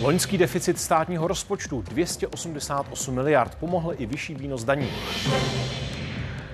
[0.00, 4.88] Loňský deficit státního rozpočtu 288 miliard pomohl i vyšší výnos daní.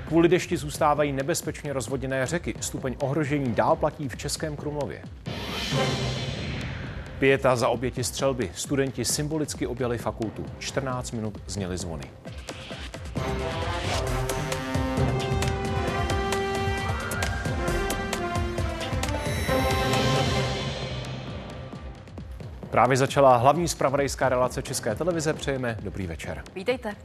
[0.09, 2.55] Kvůli dešti zůstávají nebezpečně rozvoděné řeky.
[2.61, 5.03] Stupeň ohrožení dál platí v Českém Krumlově.
[7.19, 8.51] Pěta za oběti střelby.
[8.55, 10.47] Studenti symbolicky objeli fakultu.
[10.59, 12.05] 14 minut zněly zvony.
[22.75, 25.33] Právě začala hlavní zpravodajská relace České televize.
[25.33, 26.43] Přejeme dobrý večer.
[26.55, 26.97] Vítejte.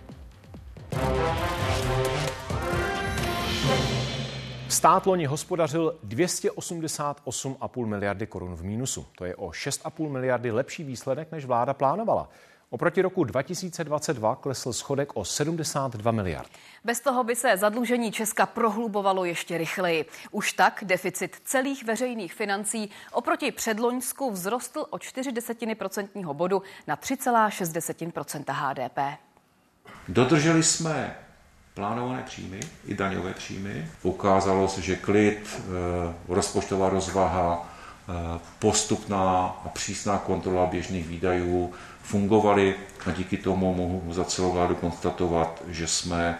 [4.70, 9.05] Stát loni hospodařil 288,5 miliardy korun v mínusu.
[9.18, 12.30] To je o 6,5 miliardy lepší výsledek, než vláda plánovala.
[12.72, 16.50] Oproti roku 2022 klesl schodek o 72 miliard.
[16.84, 20.05] Bez toho by se zadlužení Česka prohlubovalo ještě rychleji.
[20.32, 26.95] Už tak deficit celých veřejných financí oproti předloňsku vzrostl o 4 desetiny procentního bodu na
[26.95, 29.20] 3,6% HDP.
[30.08, 31.16] Dodrželi jsme
[31.73, 33.92] plánované příjmy, i daňové příjmy.
[34.04, 37.70] Ukázalo se, že klid, eh, rozpočtová rozvaha,
[38.09, 41.73] eh, postupná a přísná kontrola běžných výdajů
[42.09, 46.39] fungovaly a díky tomu mohu za celou vládu konstatovat, že jsme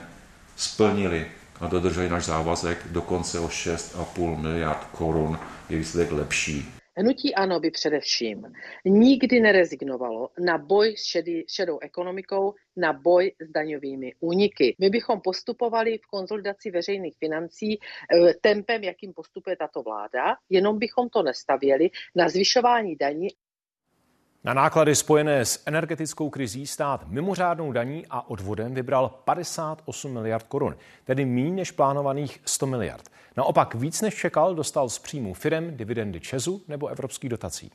[0.56, 5.40] splnili a dodrželi náš závazek dokonce o 6,5 miliard korun.
[5.70, 6.66] Je výsledek lepší.
[6.98, 8.46] Hnutí ANO by především
[8.86, 14.76] nikdy nerezignovalo na boj s šedý, šedou ekonomikou, na boj s daňovými úniky.
[14.80, 21.10] My bychom postupovali v konzolidaci veřejných financí eh, tempem, jakým postupuje tato vláda, jenom bychom
[21.10, 23.28] to nestavěli na zvyšování daní
[24.44, 30.76] na náklady spojené s energetickou krizí stát mimořádnou daní a odvodem vybral 58 miliard korun,
[31.04, 33.10] tedy méně než plánovaných 100 miliard.
[33.38, 37.72] Naopak víc než čekal dostal z příjmu firem, dividendy Česu nebo evropských dotací.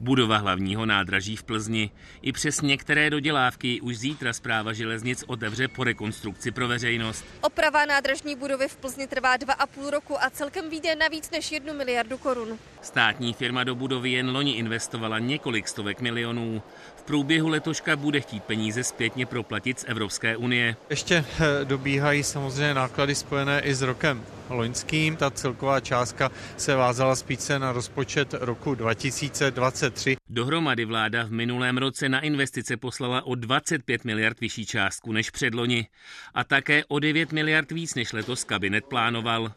[0.00, 1.90] Budova hlavního nádraží v Plzni.
[2.22, 7.24] I přes některé dodělávky už zítra zpráva železnic otevře po rekonstrukci pro veřejnost.
[7.40, 11.30] Oprava nádražní budovy v Plzni trvá dva a půl roku a celkem vyjde na víc
[11.30, 12.58] než jednu miliardu korun.
[12.82, 16.62] Státní firma do budovy jen loni investovala několik stovek milionů.
[17.06, 20.76] V průběhu letoška bude chtít peníze zpětně proplatit z Evropské unie.
[20.90, 25.16] Ještě eh, dobíhají samozřejmě náklady spojené i s rokem loňským.
[25.16, 30.16] Ta celková částka se vázala spíše na rozpočet roku 2023.
[30.30, 35.86] Dohromady vláda v minulém roce na investice poslala o 25 miliard vyšší částku než předloni
[36.34, 39.52] a také o 9 miliard víc než letos kabinet plánoval.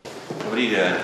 [0.45, 0.95] Dobrý den.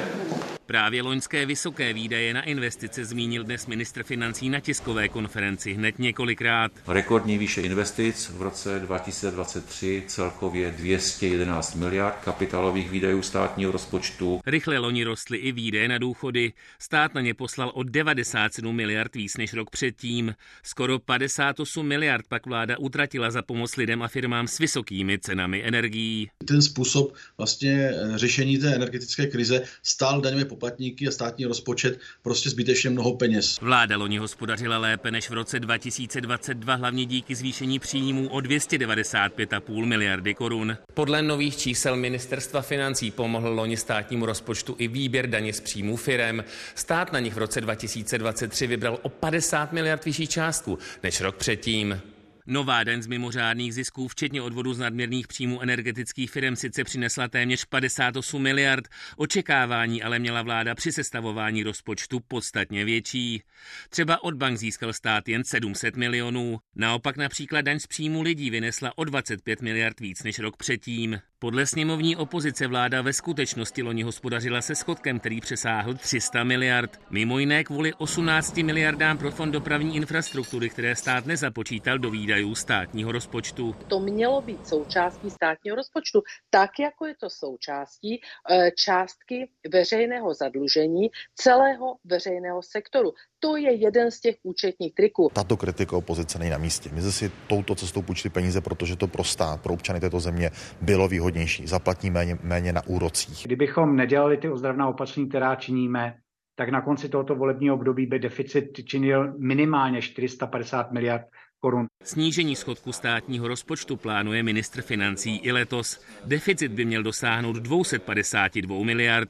[0.67, 6.71] Právě loňské vysoké výdaje na investice zmínil dnes ministr financí na tiskové konferenci hned několikrát.
[6.87, 14.39] Rekordní výše investic v roce 2023 celkově 211 miliard kapitálových výdajů státního rozpočtu.
[14.45, 16.53] Rychle loni rostly i výdaje na důchody.
[16.79, 20.35] Stát na ně poslal o 97 miliard víc než rok předtím.
[20.63, 26.29] Skoro 58 miliard pak vláda utratila za pomoc lidem a firmám s vysokými cenami energií.
[26.45, 32.89] Ten způsob vlastně řešení té energetické krize stál daňové poplatníky a státní rozpočet prostě zbytečně
[32.89, 33.57] mnoho peněz.
[33.61, 40.33] Vláda loni hospodařila lépe než v roce 2022, hlavně díky zvýšení příjmů o 295,5 miliardy
[40.33, 40.77] korun.
[40.93, 46.43] Podle nových čísel ministerstva financí pomohl loni státnímu rozpočtu i výběr daně z příjmů firem.
[46.75, 52.14] Stát na nich v roce 2023 vybral o 50 miliard vyšší částku než rok předtím.
[52.47, 57.65] Nová den z mimořádných zisků, včetně odvodu z nadměrných příjmů energetických firm, sice přinesla téměř
[57.65, 58.87] 58 miliard.
[59.17, 63.43] Očekávání ale měla vláda při sestavování rozpočtu podstatně větší.
[63.89, 66.59] Třeba od bank získal stát jen 700 milionů.
[66.75, 71.19] Naopak například daň z příjmu lidí vynesla o 25 miliard víc než rok předtím.
[71.39, 76.99] Podle sněmovní opozice vláda ve skutečnosti loni hospodařila se schodkem, který přesáhl 300 miliard.
[77.09, 83.11] Mimo jiné kvůli 18 miliardám pro fond dopravní infrastruktury, které stát nezapočítal do výdajů státního
[83.11, 83.75] rozpočtu.
[83.87, 91.09] To mělo být součástí státního rozpočtu, tak jako je to součástí e, částky veřejného zadlužení
[91.35, 93.13] celého veřejného sektoru.
[93.45, 95.31] To je jeden z těch účetních triků.
[95.33, 96.89] Tato kritika opozice není na místě.
[96.93, 100.51] My si touto cestou půjčili peníze, protože to pro stát, pro občany této země
[100.81, 101.67] bylo výhodnější.
[101.67, 103.41] Zaplatí méně, méně na úrocích.
[103.45, 106.15] Kdybychom nedělali ty ozdravná opatření, která činíme,
[106.55, 111.25] tak na konci tohoto volebního období by deficit činil minimálně 450 miliard
[111.59, 111.85] korun.
[112.03, 116.01] Snížení schodku státního rozpočtu plánuje ministr financí i letos.
[116.25, 119.29] Deficit by měl dosáhnout 252 miliard.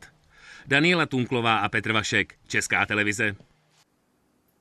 [0.67, 3.35] Daniela Tunklová a Petr Vašek, Česká televize.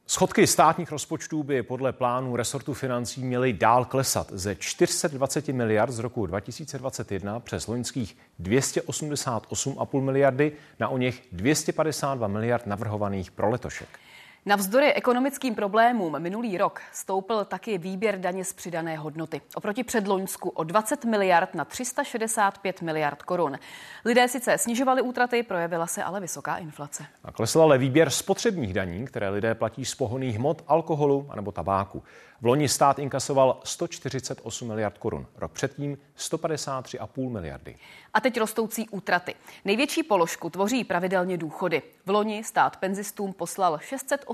[0.07, 5.99] Schodky státních rozpočtů by podle plánu resortu financí měly dál klesat ze 420 miliard z
[5.99, 13.89] roku 2021 přes loňských 288,5 miliardy na o něch 252 miliard navrhovaných pro letošek.
[14.47, 19.41] Navzdory ekonomickým problémům minulý rok stoupil taky výběr daně z přidané hodnoty.
[19.55, 23.59] Oproti předloňsku o 20 miliard na 365 miliard korun.
[24.05, 27.07] Lidé sice snižovali útraty, projevila se ale vysoká inflace.
[27.25, 32.03] A klesl ale výběr spotřebních daní, které lidé platí z pohoných hmot, alkoholu anebo tabáku.
[32.41, 37.77] V loni stát inkasoval 148 miliard korun, rok předtím 153,5 miliardy.
[38.15, 39.35] A teď rostoucí útraty.
[39.65, 41.83] Největší položku tvoří pravidelně důchody.
[42.07, 43.79] V loni stát penzistům poslal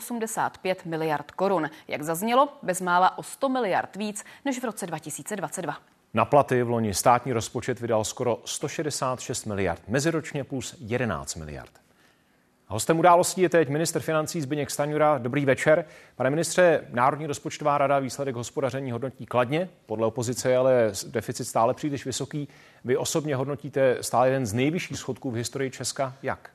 [0.00, 1.70] 685 miliard korun.
[1.88, 5.76] Jak zaznělo, bezmála o 100 miliard víc než v roce 2022.
[6.14, 11.70] Na platy v loni státní rozpočet vydal skoro 166 miliard, meziročně plus 11 miliard.
[12.72, 15.18] Hostem událostí je teď minister financí Zbyněk Staňura.
[15.18, 15.84] Dobrý večer.
[16.16, 19.68] Pane ministře, Národní rozpočtová rada výsledek hospodaření hodnotí kladně.
[19.86, 22.48] Podle opozice je ale deficit stále příliš vysoký.
[22.84, 26.14] Vy osobně hodnotíte stále jeden z nejvyšších schodků v historii Česka.
[26.22, 26.50] Jak?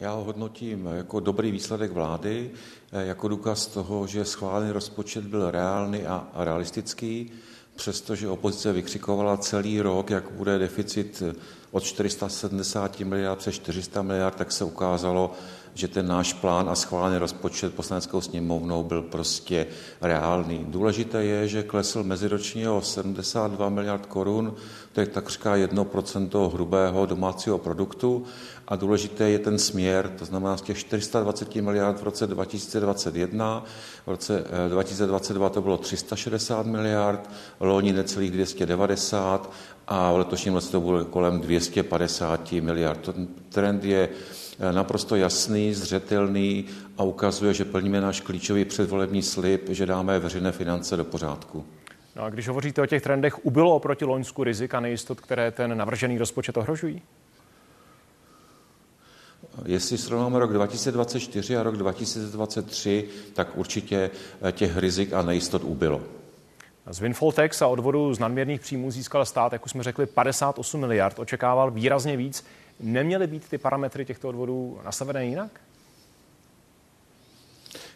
[0.00, 2.50] Já ho hodnotím jako dobrý výsledek vlády,
[2.92, 7.30] jako důkaz toho, že schválený rozpočet byl reálný a realistický,
[7.76, 11.22] přestože opozice vykřikovala celý rok, jak bude deficit
[11.70, 15.32] od 470 miliard přes 400 miliard, tak se ukázalo,
[15.74, 19.66] že ten náš plán a schválený rozpočet poslaneckou sněmovnou byl prostě
[20.00, 20.66] reálný.
[20.68, 24.54] Důležité je, že klesl meziročně o 72 miliard korun,
[24.92, 28.26] to je takřka 1% hrubého domácího produktu
[28.68, 33.64] a důležité je ten směr, to znamená z těch 420 miliard v roce 2021,
[34.06, 37.30] v roce 2022 eh, to bylo 360 miliard,
[37.60, 39.52] loni necelých 290
[39.88, 43.12] a v letošním roce to bude kolem 250 miliard.
[43.12, 44.08] Ten trend je
[44.58, 46.64] eh, naprosto jasný, zřetelný
[46.98, 51.64] a ukazuje, že plníme náš klíčový předvolební slib, že dáme veřejné finance do pořádku.
[52.16, 56.18] No a když hovoříte o těch trendech, ubylo oproti Loňsku rizika nejistot, které ten navržený
[56.18, 57.02] rozpočet ohrožují?
[59.64, 64.10] Jestli srovnáme rok 2024 a rok 2023, tak určitě
[64.42, 66.00] eh, těch rizik a nejistot ubylo.
[66.90, 70.80] Z windfall tax a odvodu z nadměrných příjmů získal stát, jak už jsme řekli, 58
[70.80, 72.44] miliard, očekával výrazně víc.
[72.80, 75.60] Neměly být ty parametry těchto odvodů nastavené jinak?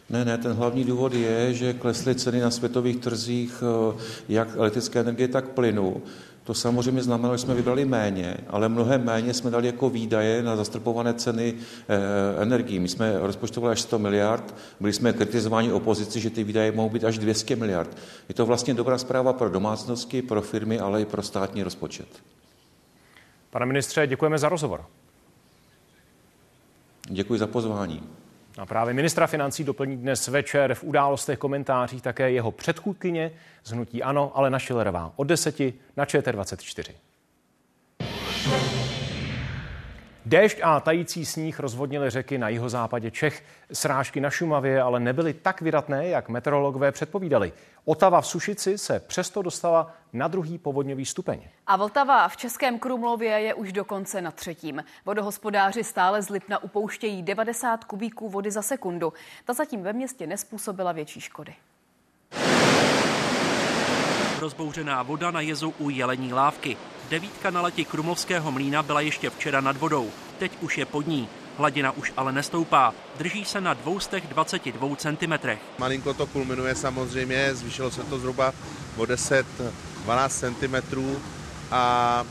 [0.09, 4.99] Ne, ne, ten hlavní důvod je, že klesly ceny na světových trzích eh, jak elektrické
[4.99, 6.01] energie, tak plynu.
[6.43, 10.55] To samozřejmě znamenalo, že jsme vybrali méně, ale mnohem méně jsme dali jako výdaje na
[10.55, 11.53] zastrpované ceny
[11.87, 12.79] e, energií.
[12.79, 17.03] My jsme rozpočtovali až 100 miliard, byli jsme kritizováni opozici, že ty výdaje mohou být
[17.03, 17.97] až 200 miliard.
[18.29, 22.07] Je to vlastně dobrá zpráva pro domácnosti, pro firmy, ale i pro státní rozpočet.
[23.49, 24.85] Pane ministře, děkujeme za rozhovor.
[27.09, 28.03] Děkuji za pozvání.
[28.57, 33.31] A právě ministra financí doplní dnes večer v událostech komentářích také jeho předchůdkyně
[33.63, 35.59] z hnutí Ano, ale na Šilerová od 10
[35.97, 36.93] na ČT24.
[40.25, 43.43] Déšť a tající sníh rozvodnili řeky na jihozápadě Čech.
[43.73, 47.53] Srážky na Šumavě ale nebyly tak vydatné, jak meteorologové předpovídali.
[47.85, 51.41] Otava v Sušici se přesto dostala na druhý povodňový stupeň.
[51.67, 54.83] A Vltava v Českém Krumlově je už dokonce na třetím.
[55.05, 59.13] Vodohospodáři stále z Lipna upouštějí 90 kubíků vody za sekundu.
[59.45, 61.55] Ta zatím ve městě nespůsobila větší škody.
[64.39, 66.77] Rozbouřená voda na jezu u Jelení lávky.
[67.09, 70.11] Devítka na letě Krumlovského mlína byla ještě včera nad vodou.
[70.39, 71.29] Teď už je pod ní.
[71.57, 72.93] Hladina už ale nestoupá.
[73.17, 75.33] Drží se na 222 cm.
[75.77, 78.53] Malinko to kulminuje samozřejmě, zvýšilo se to zhruba
[78.97, 79.43] o 10-12
[80.29, 81.05] cm
[81.71, 82.23] a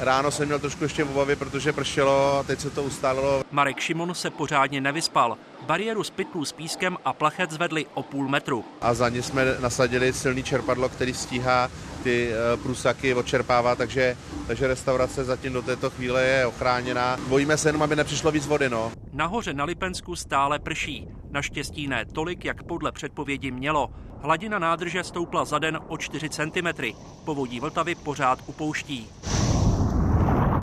[0.00, 3.42] Ráno jsem měl trošku ještě v obavě, protože pršelo a teď se to ustálilo.
[3.50, 5.38] Marek Šimon se pořádně nevyspal.
[5.66, 8.64] Bariéru z pytlů s pískem a plachet zvedli o půl metru.
[8.80, 11.70] A za ně jsme nasadili silný čerpadlo, který stíhá
[12.02, 14.16] ty eh, průsaky odčerpává, takže,
[14.46, 17.16] takže restaurace zatím do této chvíle je ochráněná.
[17.28, 18.68] Bojíme se jenom, aby nepřišlo víc vody.
[18.68, 18.92] No.
[19.12, 21.08] Nahoře na Lipensku stále prší.
[21.30, 23.90] Naštěstí ne tolik, jak podle předpovědi mělo.
[24.22, 26.84] Hladina nádrže stoupla za den o 4 cm.
[27.24, 29.08] Povodí Vltavy pořád upouští.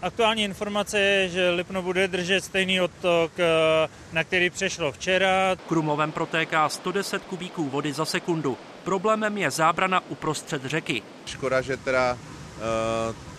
[0.01, 5.55] Aktuální informace je, že Lipno bude držet stejný odtok, eh, na který přešlo včera.
[5.67, 8.57] Krumlovem protéká 110 kubíků vody za sekundu.
[8.87, 11.03] Problémem je zábrana uprostřed řeky.
[11.25, 12.59] Škoda, že teda eh,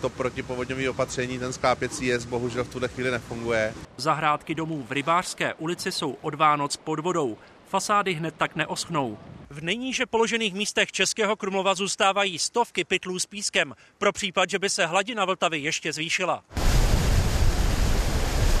[0.01, 3.73] to protipovodňové opatření, ten skápěcí jez, bohužel v tuhle chvíli nefunguje.
[3.97, 7.37] Zahrádky domů v Rybářské ulici jsou od Vánoc pod vodou.
[7.67, 9.17] Fasády hned tak neoschnou.
[9.49, 14.69] V nejníže položených místech Českého Krumlova zůstávají stovky pytlů s pískem pro případ, že by
[14.69, 16.43] se hladina Vltavy ještě zvýšila.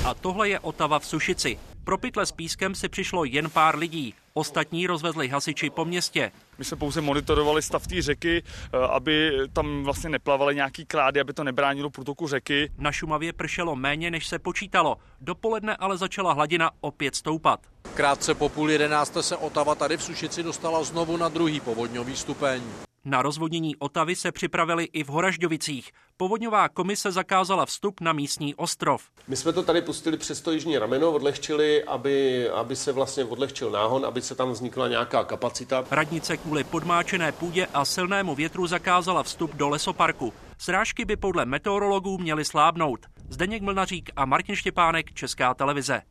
[0.05, 1.59] A tohle je Otava v Sušici.
[1.89, 4.13] Pro pytle s pískem si přišlo jen pár lidí.
[4.33, 6.31] Ostatní rozvezli hasiči po městě.
[6.57, 11.33] My jsme pouze monitorovali stav té řeky, eh, aby tam vlastně neplavaly nějaký klády, aby
[11.33, 12.71] to nebránilo průtoku řeky.
[12.77, 14.97] Na Šumavě pršelo méně, než se počítalo.
[15.21, 17.59] Dopoledne ale začala hladina opět stoupat.
[17.93, 22.61] Krátce po půl jedenácté se Otava tady v Sušici dostala znovu na druhý povodňový stupeň.
[23.09, 25.91] Na rozvodnění Otavy se připravili i v Horažďovicích.
[26.17, 29.03] Povodňová komise zakázala vstup na místní ostrov.
[29.27, 33.71] My jsme to tady pustili přes to jižní rameno, odlehčili, aby, aby se vlastně odlehčil
[33.71, 35.85] náhon, aby se tam vznikla nějaká kapacita.
[35.91, 40.33] Radnice kvůli podmáčené půdě a silnému větru zakázala vstup do lesoparku.
[40.57, 43.05] Srážky by podle meteorologů měly slábnout.
[43.29, 46.01] Zdeněk Mlnařík a Martin Štěpánek, Česká televize.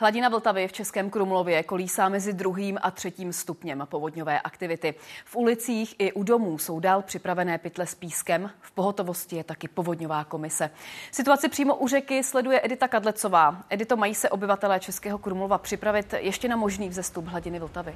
[0.00, 4.94] Hladina Vltavy v Českém Krumlově kolísá mezi druhým a třetím stupněm povodňové aktivity.
[5.24, 8.50] V ulicích i u domů jsou dál připravené pytle s pískem.
[8.60, 10.70] V pohotovosti je taky povodňová komise.
[11.10, 13.62] Situaci přímo u řeky sleduje Edita Kadlecová.
[13.70, 17.94] Edito, mají se obyvatelé Českého Krumlova připravit ještě na možný vzestup hladiny Vltavy?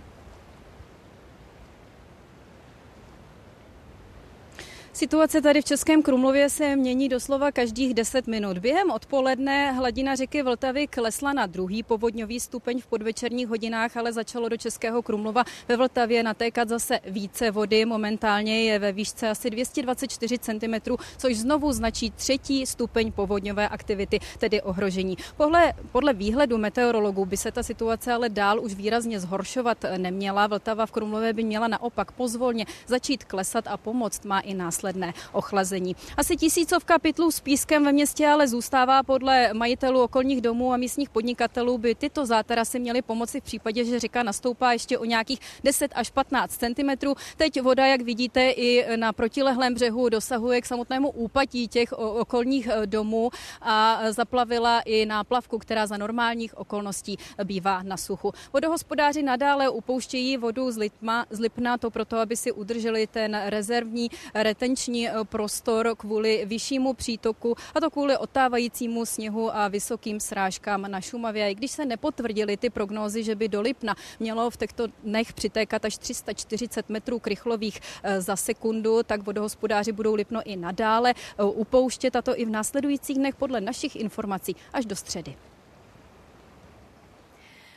[4.94, 8.58] Situace tady v Českém Krumlově se mění doslova každých 10 minut.
[8.58, 14.48] Během odpoledne hladina řeky Vltavy klesla na druhý povodňový stupeň v podvečerních hodinách, ale začalo
[14.48, 17.84] do Českého Krumlova ve Vltavě natékat zase více vody.
[17.84, 24.62] Momentálně je ve výšce asi 224 cm, což znovu značí třetí stupeň povodňové aktivity, tedy
[24.62, 25.16] ohrožení.
[25.36, 30.46] Podle, podle výhledu meteorologů by se ta situace ale dál už výrazně zhoršovat neměla.
[30.46, 35.14] Vltava v Krumlově by měla naopak pozvolně začít klesat a pomoct má i následně následné
[35.32, 35.96] ochlazení.
[36.16, 41.10] Asi tisícovka pytlů s pískem ve městě ale zůstává podle majitelů okolních domů a místních
[41.10, 45.92] podnikatelů by tyto zátarasy měly pomoci v případě, že řeka nastoupá ještě o nějakých 10
[45.94, 47.14] až 15 cm.
[47.36, 52.86] Teď voda, jak vidíte, i na protilehlém břehu dosahuje k samotnému úpatí těch okolních eh,
[52.86, 58.32] domů a zaplavila i náplavku, která za normálních okolností bývá na suchu.
[58.52, 64.10] Vodohospodáři nadále upouštějí vodu z, Lipma, z Lipna, to proto, aby si udrželi ten rezervní
[64.34, 70.82] retenční retenční eh, prostor kvůli vyššímu přítoku a to kvůli otávajícímu sněhu a vysokým srážkám
[70.88, 71.50] na Šumavě.
[71.50, 75.84] I když se nepotvrdily ty prognózy, že by do Lipna mělo v těchto dnech přitékat
[75.84, 82.16] až 340 metrů krychlových eh, za sekundu, tak vodohospodáři budou Lipno i nadále eh, upouštět
[82.16, 85.51] a to i v následujících dnech podle našich informací až do středy.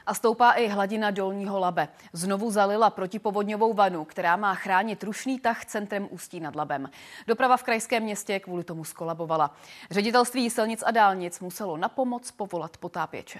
[0.06, 1.88] A stoupá i hladina dolního Labe.
[2.14, 6.90] Znovu zalila protipovodňovou vanu, která má chránit rušný tah centrem Ústí nad Labem.
[7.28, 9.56] Doprava v krajském městě kvůli tomu skolabovala.
[9.92, 13.40] Ředitelství silnic a dálnic muselo na pomoc povolat potápěče.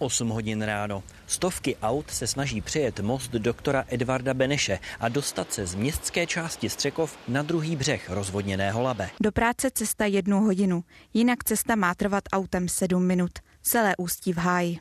[0.00, 1.02] 8 hodin ráno.
[1.26, 6.70] Stovky aut se snaží přejet most doktora Edvarda Beneše a dostat se z městské části
[6.70, 9.10] Střekov na druhý břeh rozvodněného Labe.
[9.20, 13.30] Do práce cesta jednu hodinu, jinak cesta má trvat autem 7 minut.
[13.62, 14.78] Celé ústí v háji.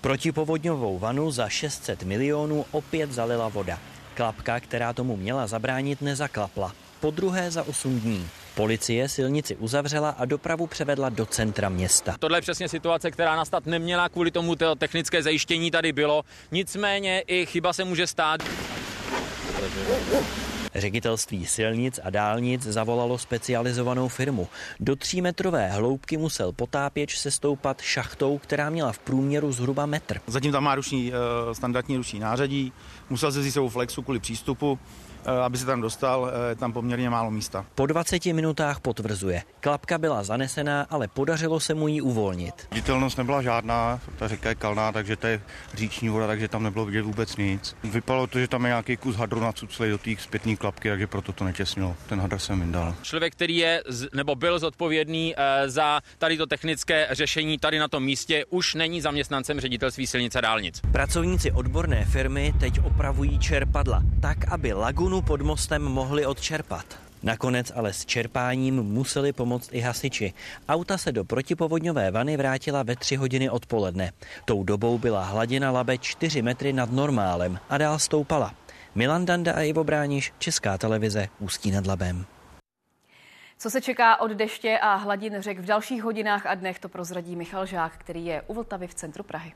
[0.00, 3.78] Protipovodňovou vanu za 600 milionů opět zalila voda.
[4.14, 6.72] Klapka, která tomu měla zabránit, nezaklapla.
[7.00, 8.28] Po druhé za 8 dní.
[8.56, 12.16] Policie silnici uzavřela a dopravu převedla do centra města.
[12.18, 16.22] Tohle je přesně situace, která nastat neměla, kvůli tomu to technické zajištění tady bylo.
[16.52, 18.40] Nicméně i chyba se může stát.
[20.74, 24.48] Ředitelství silnic a dálnic zavolalo specializovanou firmu.
[24.80, 30.20] Do třímetrové hloubky musel potápěč se stoupat šachtou, která měla v průměru zhruba metr.
[30.26, 32.72] Zatím tam má ruční, eh, standardní ruční nářadí,
[33.10, 34.78] musel se vzít flexu kvůli přístupu.
[35.26, 37.64] Eh, aby se tam dostal, eh, je tam poměrně málo místa.
[37.74, 39.42] Po 20 minutách potvrzuje.
[39.60, 42.68] Klapka byla zanesená, ale podařilo se mu ji uvolnit.
[42.70, 45.40] Viditelnost nebyla žádná, ta řeka je kalná, takže to je
[45.74, 47.76] říční voda, takže tam nebylo vidět vůbec nic.
[47.84, 51.32] Vypadalo to, že tam je nějaký kus hadru nacuclej do té zpětní klapky, takže proto
[51.32, 51.96] to netěsnilo.
[52.08, 52.94] Ten hadr jsem vyndal.
[53.02, 53.82] Člověk, který je
[54.14, 59.00] nebo byl zodpovědný eh, za tady to technické řešení tady na tom místě, už není
[59.00, 60.80] zaměstnancem ředitelství silnice dálnic.
[60.92, 66.84] Pracovníci odborné firmy teď opravují čerpadla, tak aby lagunu vanu pod mostem mohli odčerpat.
[67.22, 70.32] Nakonec ale s čerpáním museli pomoct i hasiči.
[70.68, 74.12] Auta se do protipovodňové vany vrátila ve tři hodiny odpoledne.
[74.44, 78.54] Tou dobou byla hladina Labe 4 metry nad normálem a dál stoupala.
[78.94, 82.26] Milan Danda a Ivo Brániš, Česká televize, Ústí nad Labem.
[83.58, 87.36] Co se čeká od deště a hladin řek v dalších hodinách a dnech, to prozradí
[87.36, 89.52] Michal Žák, který je u Vltavy v centru Prahy.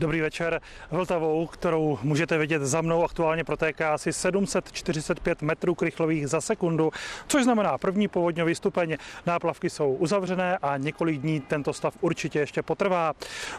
[0.00, 0.60] Dobrý večer.
[0.90, 6.90] Vltavou, kterou můžete vidět za mnou, aktuálně protéká asi 745 metrů krychlových za sekundu,
[7.26, 8.96] což znamená první povodňový stupeň.
[9.26, 13.12] Náplavky jsou uzavřené a několik dní tento stav určitě ještě potrvá.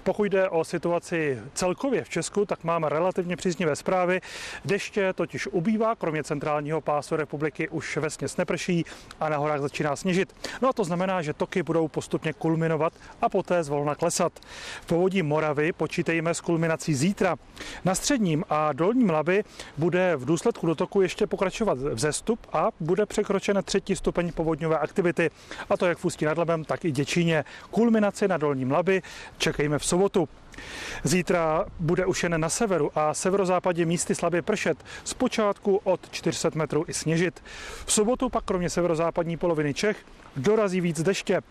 [0.03, 4.21] Pokud jde o situaci celkově v Česku, tak máme relativně příznivé zprávy.
[4.65, 8.85] Deště totiž ubývá, kromě centrálního pásu republiky už vesně neprší
[9.19, 10.35] a na horách začíná sněžit.
[10.61, 14.33] No a to znamená, že toky budou postupně kulminovat a poté zvolna klesat.
[14.81, 17.35] V povodí Moravy počítejme s kulminací zítra.
[17.85, 19.43] Na středním a dolním Labi
[19.77, 25.31] bude v důsledku dotoku ještě pokračovat vzestup a bude překročen třetí stupeň povodňové aktivity.
[25.69, 27.45] A to jak v Ústí nad Labem, tak i Děčíně.
[27.71, 29.01] Kulminaci na dolním Labi
[29.37, 30.29] čekejme v sobotu.
[31.03, 36.85] Zítra bude už jen na severu a severozápadě místy slabě pršet, zpočátku od 400 metrů
[36.87, 37.43] i sněžit.
[37.85, 39.97] V sobotu pak kromě severozápadní poloviny Čech
[40.35, 41.41] dorazí víc deště.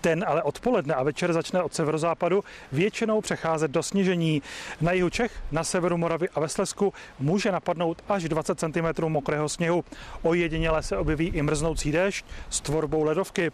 [0.00, 4.42] Ten ale odpoledne a večer začne od severozápadu většinou přecházet do sněžení.
[4.80, 9.48] Na jihu Čech, na severu Moravy a ve Slesku může napadnout až 20 cm mokrého
[9.48, 9.84] sněhu.
[10.22, 13.50] Ojediněle se objeví i mrznoucí déšť s tvorbou ledovky.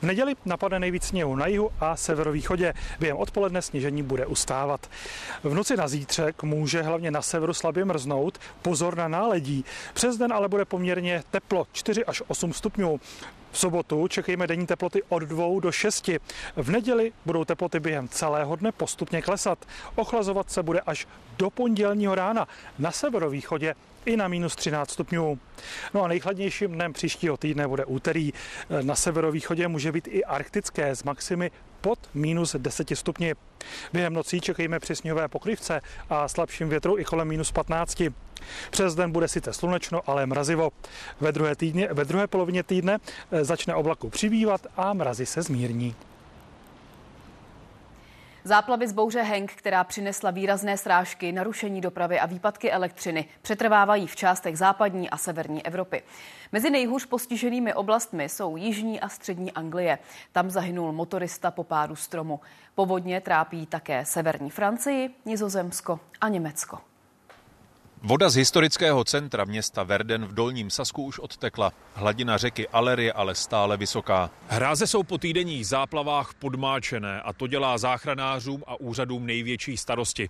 [0.00, 2.74] V neděli napadne nejvíc sněhu na jihu a severovýchodě.
[3.00, 4.90] Během odpoledne sněžení bude ustávat.
[5.42, 8.38] V noci na zítřek může hlavně na severu slabě mrznout.
[8.62, 9.64] Pozor na náledí.
[9.94, 13.00] Přes den ale bude poměrně teplo 4 až 8 stupňů.
[13.56, 16.10] V sobotu čekejme denní teploty od 2 do 6.
[16.56, 19.58] V neděli budou teploty během celého dne postupně klesat.
[19.94, 21.06] Ochlazovat se bude až
[21.38, 22.48] do pondělního rána.
[22.78, 25.38] Na severovýchodě i na minus 13 stupňů.
[25.94, 28.32] No a nejchladnějším dnem příštího týdne bude úterý.
[28.82, 33.34] Na severovýchodě může být i arktické z maximy pod minus 10 stupni.
[33.92, 38.02] Během nocí čekejme při sněhové pokrývce a slabším větru i kolem minus 15.
[38.70, 40.70] Přes den bude sice slunečno, ale mrazivo.
[41.20, 42.98] Ve druhé, týdně, ve druhé polovině týdne
[43.42, 45.94] začne oblaku přibývat a mrazy se zmírní.
[48.44, 54.16] Záplavy z bouře Henk, která přinesla výrazné srážky, narušení dopravy a výpadky elektřiny, přetrvávají v
[54.16, 56.02] částech západní a severní Evropy.
[56.52, 59.98] Mezi nejhůř postiženými oblastmi jsou jižní a střední Anglie.
[60.32, 62.40] Tam zahynul motorista po pádu stromu.
[62.74, 66.78] Povodně trápí také severní Francii, Nizozemsko a Německo.
[68.06, 71.72] Voda z historického centra města Verden v Dolním Sasku už odtekla.
[71.94, 74.30] Hladina řeky Aller je ale stále vysoká.
[74.48, 80.28] Hráze jsou po týdenních záplavách podmáčené a to dělá záchranářům a úřadům největší starosti.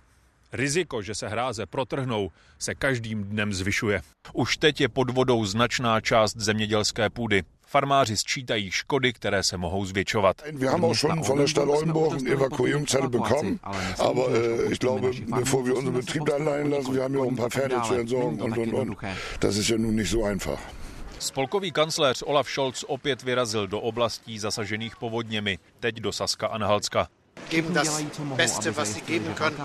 [0.53, 4.01] Riziko, že se hráze protrhnou, se každým dnem zvyšuje.
[4.33, 7.43] Už teď je pod vodou značná část zemědělské půdy.
[7.69, 10.41] Farmáři sčítají škody, které se mohou zvětšovat.
[10.53, 13.59] Wir haben auch schon von der Stadt Oldenburg einen Evakuierungszettel bekommen,
[13.97, 17.31] aber äh, ich glaube, bevor wir unseren Betrieb da allein lassen, wir haben ja auch
[17.31, 18.97] ein paar Pferde zu entsorgen und, und, und.
[19.39, 20.59] Das ist ja nun nicht so einfach.
[21.19, 27.07] Spolkový kancléř Olaf Scholz opět vyrazil do oblastí zasažených povodněmi, teď do Saska Anhaltska.
[27.49, 28.03] Geben das
[28.35, 29.57] Beste, was sie geben können,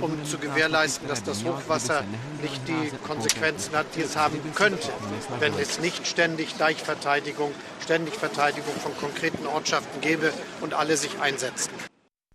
[0.00, 2.04] um zu gewährleisten, dass das Hochwasser
[2.42, 4.88] nicht die Konsequenzen hat, die es haben könnte,
[5.38, 11.72] wenn es nicht ständig Deichverteidigung, ständig Verteidigung von konkreten Ortschaften gäbe und alle sich einsetzen.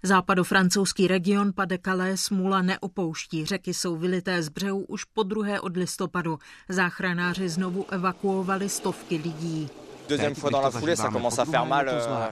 [0.05, 3.45] Západofrancouzský region Pas-de-Calais smůla neopouští.
[3.45, 6.39] Řeky jsou vylité z břehu už po druhé od listopadu.
[6.69, 9.69] Záchranáři znovu evakuovali stovky lidí.
[10.09, 12.27] Deuxième fois dans la foulée, ça commence à faire mal euh,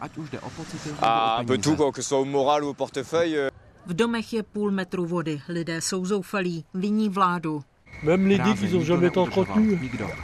[1.01, 3.35] à un peu tout, quoi, que ce soit au moral ou au portefeuille.
[3.37, 3.49] euh.
[3.87, 5.41] V domech je půl metru vody.
[5.47, 7.63] Lidé jsou zoufalí, viní vládu.
[8.03, 9.79] Même les digues, ils n'ont jamais été entretenus.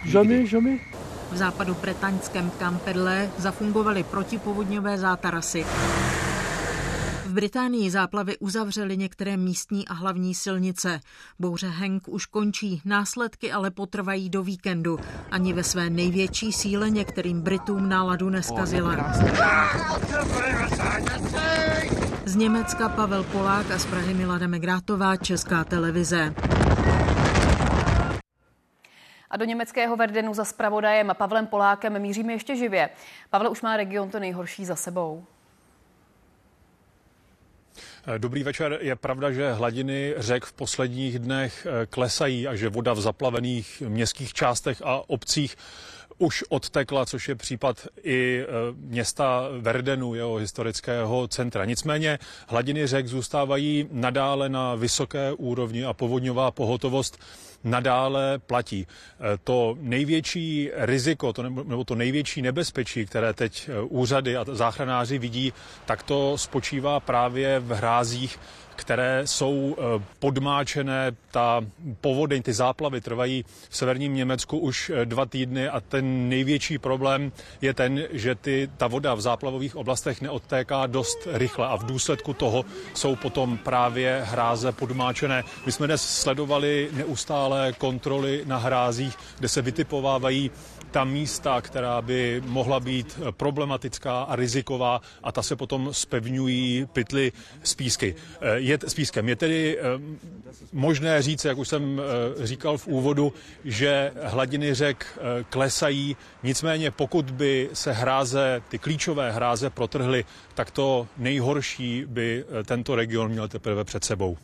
[0.05, 0.79] Jamais, jamais.
[1.31, 5.65] V západu bretaňském Camperle zafungovaly protipovodňové zátarasy.
[7.28, 11.00] V Británii záplavy uzavřely některé místní a hlavní silnice.
[11.40, 15.00] Bouře Henk už končí, následky ale potrvají do víkendu.
[15.32, 19.13] Ani ve své největší síle některým Britům náladu neskazila.
[22.26, 26.34] Z Německa Pavel Polák a z Prahy Milada Megrátová, Česká televize.
[29.30, 32.90] A do německého Verdenu za spravodajem Pavlem Polákem míříme ještě živě.
[33.30, 35.26] Pavle, už má region to nejhorší za sebou.
[38.17, 38.78] Dobrý večer.
[38.82, 43.84] Je pravda, že hladiny řek v posledních dnech eh, klesají a že voda v zaplavených
[43.88, 45.56] městských částech a obcích
[46.17, 51.65] už odtekla, což je případ i eh, města Verdenu, jeho historického centra.
[51.65, 57.20] Nicméně hladiny řek zůstávají nadále na vysoké úrovni a povodňová pohotovost
[57.63, 58.88] nadále platí.
[58.88, 65.17] Eh, To největší riziko, to nebo to největší nebezpečí, které teď eh, úřady a záchranáři
[65.17, 65.54] vidí,
[65.86, 68.39] tak to spočívá právě v hrázích,
[68.76, 71.12] které jsou eh, podmáčené.
[71.32, 71.62] Ta
[72.02, 77.32] povodeň, ty záplavy trvají v severním Německu už dva týdny a ten ten největší problém
[77.62, 82.34] je ten, že ty, ta voda v záplavových oblastech neodtéká dost rychle a v důsledku
[82.34, 85.43] toho jsou potom právě hráze podmáčené.
[85.65, 87.46] My jsme dnes sledovali neustále
[87.77, 90.51] kontroly na hrázích, kde se vytipovávají
[90.91, 97.31] ta místa, která by mohla být problematická a riziková a ta se potom spevňují pytly
[97.63, 98.15] s, písky.
[98.55, 99.29] Je, s pískem.
[99.29, 99.77] Je tedy
[100.73, 102.01] možné říct, jak už jsem
[102.39, 103.33] říkal v úvodu,
[103.65, 111.07] že hladiny řek klesají, nicméně pokud by se hráze, ty klíčové hráze protrhly, tak to
[111.17, 114.38] nejhorší by tento region měl teprve před sebou.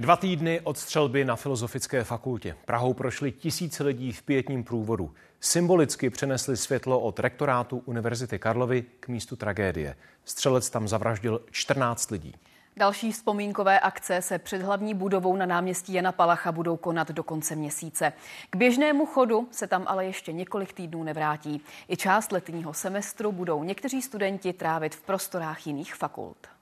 [0.00, 2.56] Dva týdny od střelby na Filozofické fakultě.
[2.64, 5.14] Prahou prošli tisíce lidí v pětním průvodu.
[5.40, 9.96] Symbolicky přenesli světlo od rektorátu Univerzity Karlovy k místu tragédie.
[10.24, 12.34] Střelec tam zavraždil 14 lidí.
[12.76, 17.56] Další vzpomínkové akce se před hlavní budovou na náměstí Jana Palacha budou konat do konce
[17.56, 18.12] měsíce.
[18.50, 21.60] K běžnému chodu se tam ale ještě několik týdnů nevrátí.
[21.88, 26.59] I část letního semestru budou někteří studenti trávit v prostorách jiných fakult.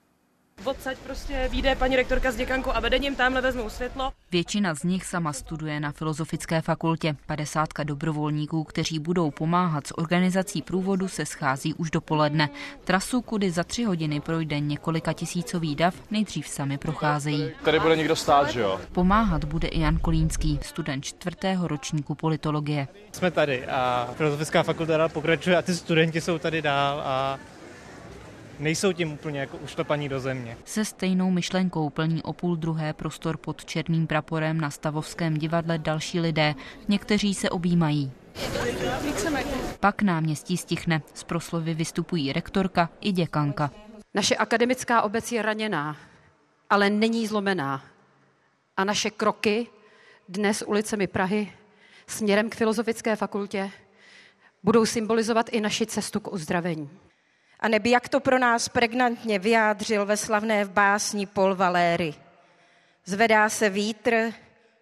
[0.64, 4.12] Odsaď prostě vyjde paní rektorka s děkankou a vedením tamhle vezmou světlo.
[4.32, 7.16] Většina z nich sama studuje na Filozofické fakultě.
[7.26, 12.48] Padesátka dobrovolníků, kteří budou pomáhat s organizací průvodu, se schází už dopoledne.
[12.84, 17.50] Trasu, kudy za tři hodiny projde několika tisícový dav, nejdřív sami procházejí.
[17.64, 18.80] Tady bude někdo stát, že jo?
[18.92, 22.88] Pomáhat bude i Jan Kolínský, student čtvrtého ročníku politologie.
[23.12, 27.38] Jsme tady a Filozofická fakulta dál pokračuje a ty studenti jsou tady dál a
[28.58, 30.56] nejsou tím úplně jako ušlepaní do země.
[30.64, 36.20] Se stejnou myšlenkou plní o půl druhé prostor pod černým praporem na Stavovském divadle další
[36.20, 36.54] lidé.
[36.88, 38.12] Někteří se objímají.
[39.80, 41.02] Pak náměstí stichne.
[41.14, 43.70] Z proslovy vystupují rektorka i děkanka.
[44.14, 45.96] Naše akademická obec je raněná,
[46.70, 47.84] ale není zlomená.
[48.76, 49.66] A naše kroky
[50.28, 51.52] dnes ulicemi Prahy
[52.06, 53.70] směrem k Filozofické fakultě
[54.62, 56.90] budou symbolizovat i naši cestu k uzdravení.
[57.60, 62.14] A neby jak to pro nás pregnantně vyjádřil ve slavné v básni Paul Valéry.
[63.04, 64.32] Zvedá se vítr,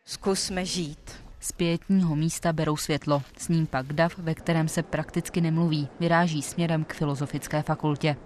[0.04, 1.26] zkusme žít.
[1.40, 3.22] Z pětního místa berou světlo.
[3.38, 8.16] S ním pak dav, ve kterém se prakticky nemluví, vyráží směrem k Filozofické fakultě.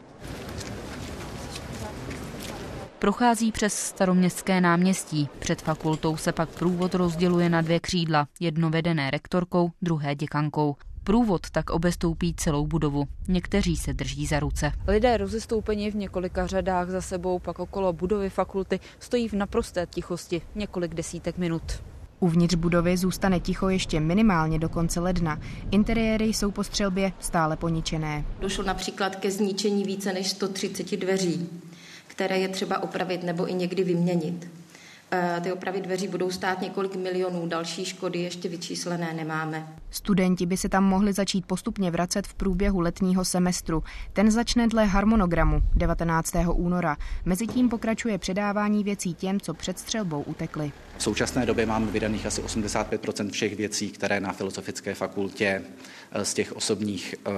[2.99, 5.29] Prochází přes staroměstské náměstí.
[5.39, 10.77] Před fakultou se pak průvod rozděluje na dvě křídla, jedno vedené rektorkou, druhé děkankou.
[11.05, 13.05] Průvod tak obestoupí celou budovu.
[13.29, 14.73] Někteří se drží za ruce.
[14.89, 20.43] Lidé rozestoupeni v několika řadách za sebou, pak okolo budovy fakulty, stojí v naprosté tichosti
[20.55, 21.63] několik desítek minut.
[22.21, 25.41] Uvnitř budovy zůstane ticho ještě minimálně do konce ledna.
[25.71, 28.25] Interiéry jsou po střelbě stále poničené.
[28.41, 31.49] Došlo například ke zničení více než 130 dveří,
[32.07, 34.60] které je třeba opravit nebo i někdy vyměnit.
[35.13, 39.67] Eh, ty opravy dveří budou stát několik milionů, další škody ještě vyčíslené nemáme.
[39.91, 43.83] Studenti by se tam mohli začít postupně vracet v průběhu letního semestru.
[44.13, 46.33] Ten začne dle harmonogramu 19.
[46.53, 46.97] února.
[47.25, 50.73] Mezitím pokračuje předávání věcí těm, co před střelbou utekli.
[50.99, 55.63] V současné době máme vydaných asi 85 všech věcí, které na Filozofické fakultě
[56.23, 57.35] z těch osobních, uh,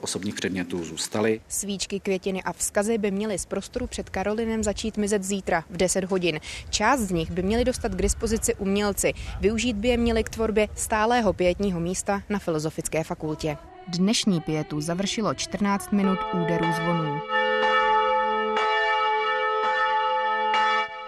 [0.00, 1.40] osobních předmětů zůstaly.
[1.48, 6.04] Svíčky, květiny a vzkazy by měly z prostoru před Karolinem začít mizet zítra v 10
[6.04, 6.40] hodin.
[6.70, 9.12] Část z nich by měli dostat k dispozici umělci.
[9.40, 13.56] Využít by je měli k tvorbě stálého pětního místa na Filozofické fakultě.
[13.88, 17.20] Dnešní pětu završilo 14 minut úderů zvonů.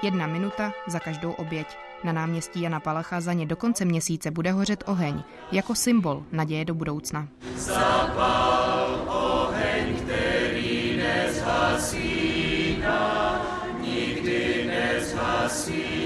[0.03, 1.88] Jedna minuta za každou oběť.
[2.05, 6.65] Na náměstí Jana Palacha za ně do konce měsíce bude hořet oheň, jako symbol naděje
[6.65, 7.29] do budoucna.
[7.57, 12.77] Zapal oheň, který nezhasí
[13.81, 15.99] nikdy nezhasí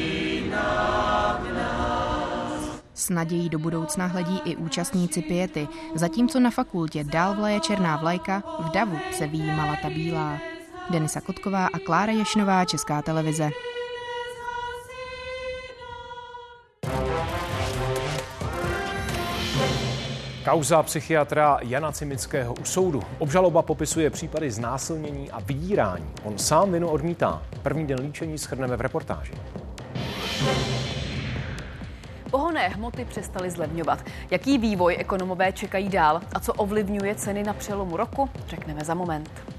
[2.94, 8.42] S nadějí do budoucna hledí i účastníci piety, zatímco na fakultě dál vlaje černá vlajka,
[8.58, 10.38] v davu se výjímala ta bílá.
[10.90, 13.50] Denisa Kotková a Klára Ješnová, Česká televize.
[20.44, 23.02] Kauza psychiatra Jana Cimického u soudu.
[23.18, 26.06] Obžaloba popisuje případy znásilnění a vydírání.
[26.24, 27.42] On sám vinu odmítá.
[27.62, 29.32] První den líčení schrneme v reportáži.
[32.30, 34.04] Pohonné hmoty přestaly zlevňovat.
[34.30, 39.51] Jaký vývoj ekonomové čekají dál a co ovlivňuje ceny na přelomu roku, řekneme za moment.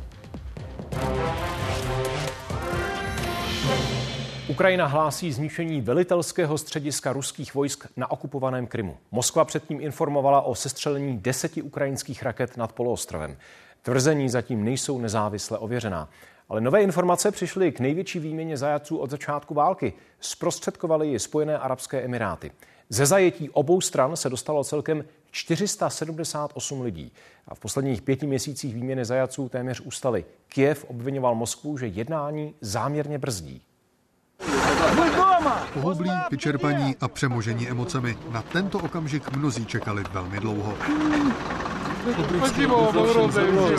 [4.54, 8.98] Ukrajina hlásí zničení velitelského střediska ruských vojsk na okupovaném Krymu.
[9.12, 13.38] Moskva předtím informovala o sestřelení deseti ukrajinských raket nad poloostrovem.
[13.82, 16.10] Tvrzení zatím nejsou nezávisle ověřená.
[16.50, 19.94] Ale nové informace přišly k největší výměně zajatců od začátku války.
[20.20, 22.52] Zprostředkovaly ji Spojené arabské emiráty.
[22.90, 27.12] Ze zajetí obou stran se dostalo celkem 478 lidí.
[27.48, 30.26] A v posledních pěti měsících výměny zajaců téměř ustaly.
[30.48, 33.62] Kiev obvinoval Moskvu, že jednání záměrně brzdí.
[35.75, 38.19] Pohublí, vyčerpaní a přemožení emocemi.
[38.31, 40.75] Na tento okamžik mnozí čekali velmi dlouho.
[42.39, 43.79] Спасибо вам огромное.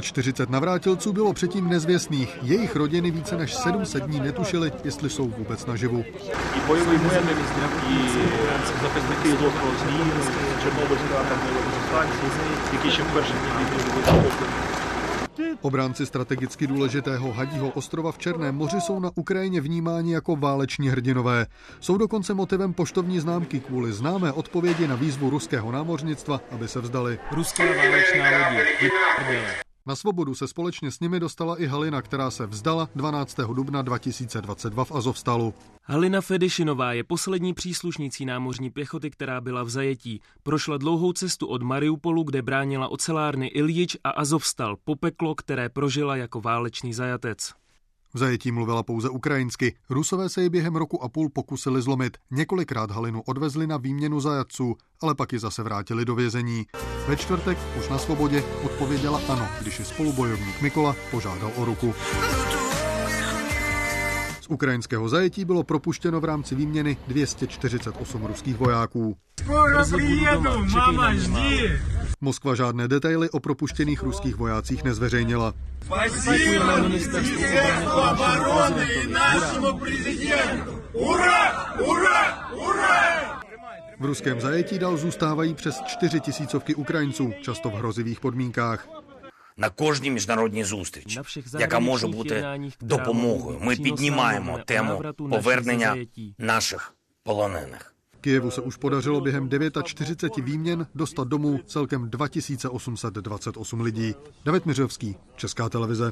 [0.00, 2.38] 48 navrátilců bylo předtím nezvěstných.
[2.42, 6.04] Jejich rodiny více než 700 dní netušili, jestli jsou vůbec naživu.
[15.60, 21.46] Obránci strategicky důležitého Hadího ostrova v Černém moři jsou na Ukrajině vnímáni jako váleční hrdinové.
[21.80, 27.18] Jsou dokonce motivem poštovní známky kvůli známé odpovědi na výzvu ruského námořnictva, aby se vzdali.
[27.32, 29.65] Ruská válečná lodi.
[29.88, 33.36] Na svobodu se společně s nimi dostala i Halina, která se vzdala 12.
[33.36, 35.54] dubna 2022 v Azovstalu.
[35.82, 40.20] Halina Fedišinová je poslední příslušnící námořní pěchoty, která byla v zajetí.
[40.42, 46.40] Prošla dlouhou cestu od Mariupolu, kde bránila ocelárny Iljič a Azovstal, popeklo, které prožila jako
[46.40, 47.54] válečný zajatec.
[48.16, 49.74] V zajetí mluvila pouze ukrajinsky.
[49.90, 52.16] Rusové se ji během roku a půl pokusili zlomit.
[52.30, 56.66] Několikrát Halinu odvezli na výměnu zajatců, ale pak ji zase vrátili do vězení.
[57.08, 61.94] Ve čtvrtek už na svobodě odpověděla ano, když ji spolubojovník Mikola požádal o ruku.
[64.46, 69.16] Z ukrajinského zajetí bylo propuštěno v rámci výměny 248 ruských vojáků.
[72.20, 75.54] Moskva žádné detaily o propuštěných ruských vojácích nezveřejnila.
[84.00, 89.05] V ruském zajetí dal zůstávají přes 4 tisícovky Ukrajinců, často v hrozivých podmínkách
[89.57, 91.21] На кожній міжнародній зустрічі,
[91.59, 96.05] яка може бути допомогою, ми піднімаємо тему повернення
[96.37, 97.95] наших полонених.
[98.21, 104.15] Kijevu se už podařilo během 49 výměn dostat domů celkem 2828 lidí.
[104.45, 106.11] David Miřovský, Česká televize.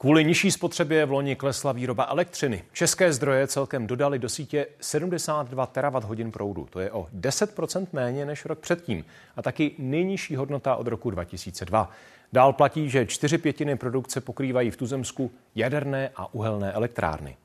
[0.00, 2.64] Kvůli nižší spotřebě v loni klesla výroba elektřiny.
[2.72, 6.66] České zdroje celkem dodali do sítě 72 terawatt hodin proudu.
[6.70, 9.04] To je o 10% méně než rok předtím
[9.36, 11.90] a taky nejnižší hodnota od roku 2002.
[12.32, 17.36] Dál platí, že čtyři pětiny produkce pokrývají v tuzemsku jaderné a uhelné elektrárny.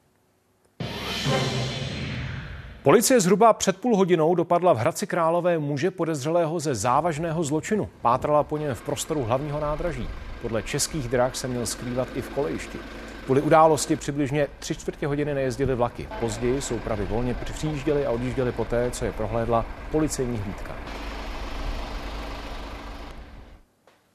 [2.83, 7.89] Policie zhruba před půl hodinou dopadla v Hradci Králové muže podezřelého ze závažného zločinu.
[8.01, 10.07] Pátrala po něm v prostoru hlavního nádraží.
[10.43, 12.79] Podle českých drah se měl skrývat i v kolejišti.
[13.25, 16.07] Kvůli události přibližně tři čtvrtě hodiny nejezdily vlaky.
[16.19, 20.75] Později soupravy volně přijížděly a odjížděly poté, co je prohlédla policejní hlídka.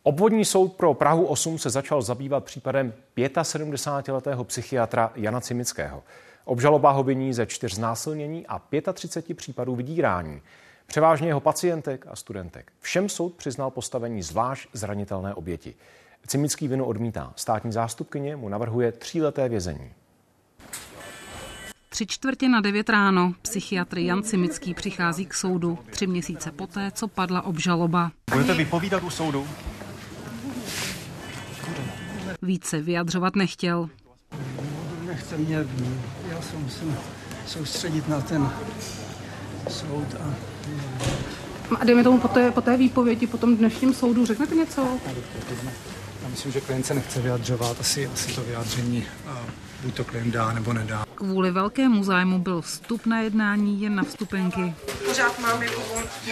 [0.03, 6.03] Obvodní soud pro Prahu 8 se začal zabývat případem 75-letého psychiatra Jana Cimického.
[6.45, 8.63] Obžaloba ho viní ze čtyř znásilnění a
[8.93, 10.43] 35 případů vydírání.
[10.87, 12.73] Převážně jeho pacientek a studentek.
[12.81, 15.75] Všem soud přiznal postavení zvlášť zranitelné oběti.
[16.29, 17.33] Cimický vinu odmítá.
[17.37, 19.91] Státní zástupkyně mu navrhuje tříleté vězení.
[21.89, 27.09] Tři čtvrtě na devět ráno psychiatr Jan Cimický přichází k soudu tři měsíce poté, co
[27.09, 28.13] padla obžaloba.
[28.33, 29.47] Budete vypovídat u soudu?
[32.43, 33.89] Více vyjadřovat nechtěl.
[35.07, 35.67] Nechce mě,
[36.31, 36.97] já se musím
[37.47, 38.51] soustředit na ten
[39.69, 40.35] soud a
[41.81, 44.99] a dejme tomu po té, po té výpovědi, po tom dnešním soudu, řeknete něco?
[46.29, 49.07] Já myslím, že klient se nechce vyjadřovat, asi, asi to vyjádření
[49.83, 51.08] buď to klient dá nebo nedá.
[51.19, 54.75] Kvůli velkému zájmu byl vstup na jednání jen na vstupenky.
[55.07, 55.83] Pořád mám jako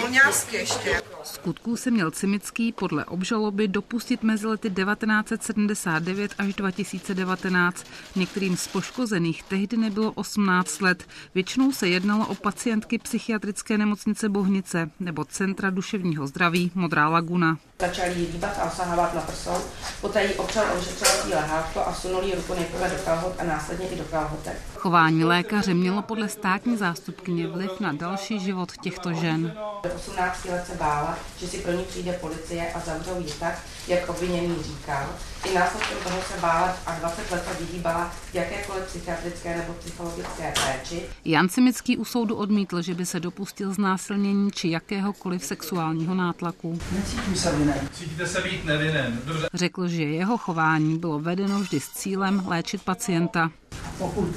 [0.00, 1.02] volňásky ještě.
[1.22, 7.86] Skutků se měl Cimický podle obžaloby dopustit mezi lety 1979 až 2019.
[8.16, 11.04] Některým z poškozených tehdy nebylo 18 let.
[11.34, 17.58] Většinou se jednalo o pacientky psychiatrické nemocnice Bohnice nebo Centra duševního zdraví Modrá laguna.
[17.80, 19.64] Začal jí dívat a osahávat na prso,
[20.00, 23.96] poté jí občal ošetřovací lehátko a sunul jí ruku nejprve do kalhot a následně i
[23.96, 24.56] do kalhotek.
[24.78, 29.56] Chování lékaře mělo podle státní zástupkyně vliv na další život těchto žen.
[29.82, 33.58] Do 18 let se bála, že si pro ní přijde policie a zavřou ji tak,
[33.88, 35.06] jak obviněný říkal.
[35.44, 41.02] I následkem toho se bála a 20 let se vyhýbala jakékoliv psychiatrické nebo psychologické péči.
[41.24, 46.78] Jan Simický u soudu odmítl, že by se dopustil znásilnění či jakéhokoliv sexuálního nátlaku.
[46.92, 47.88] Necítím se vinen.
[47.92, 49.20] Cítíte se být nevinen.
[49.24, 49.48] Dobře.
[49.54, 53.50] Řekl, že jeho chování bylo vedeno vždy s cílem léčit pacienta.
[53.98, 54.34] Pokud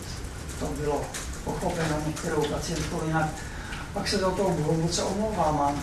[0.59, 1.01] to bylo
[1.43, 3.29] pochopeno některou pacientkou jinak,
[3.93, 5.73] pak se do toho hluboce omlouvám a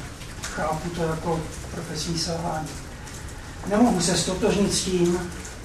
[0.42, 2.68] chápu to jako profesní selhání.
[3.68, 5.18] Nemohu se stotožnit s tím,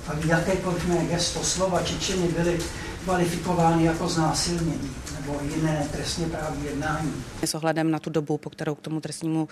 [0.07, 2.59] aby jakékoliv mé gesto, slova či činy byly
[3.03, 7.13] kvalifikovány jako znásilnění nebo jiné trestně právní jednání.
[7.45, 9.47] S ohledem na tu dobu, po kterou k tomu trestnímu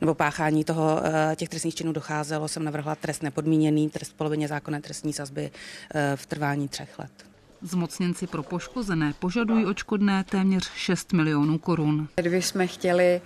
[0.00, 4.48] nebo páchání toho, eh, těch trestních činů docházelo, jsem navrhla trest nepodmíněný, trest v polovině
[4.48, 5.50] zákonné trestní sazby
[5.94, 7.33] eh, v trvání třech let.
[7.64, 12.08] Zmocněnci pro poškozené požadují očkodné téměř 6 milionů korun.
[12.16, 13.20] Kdyby jsme chtěli eh,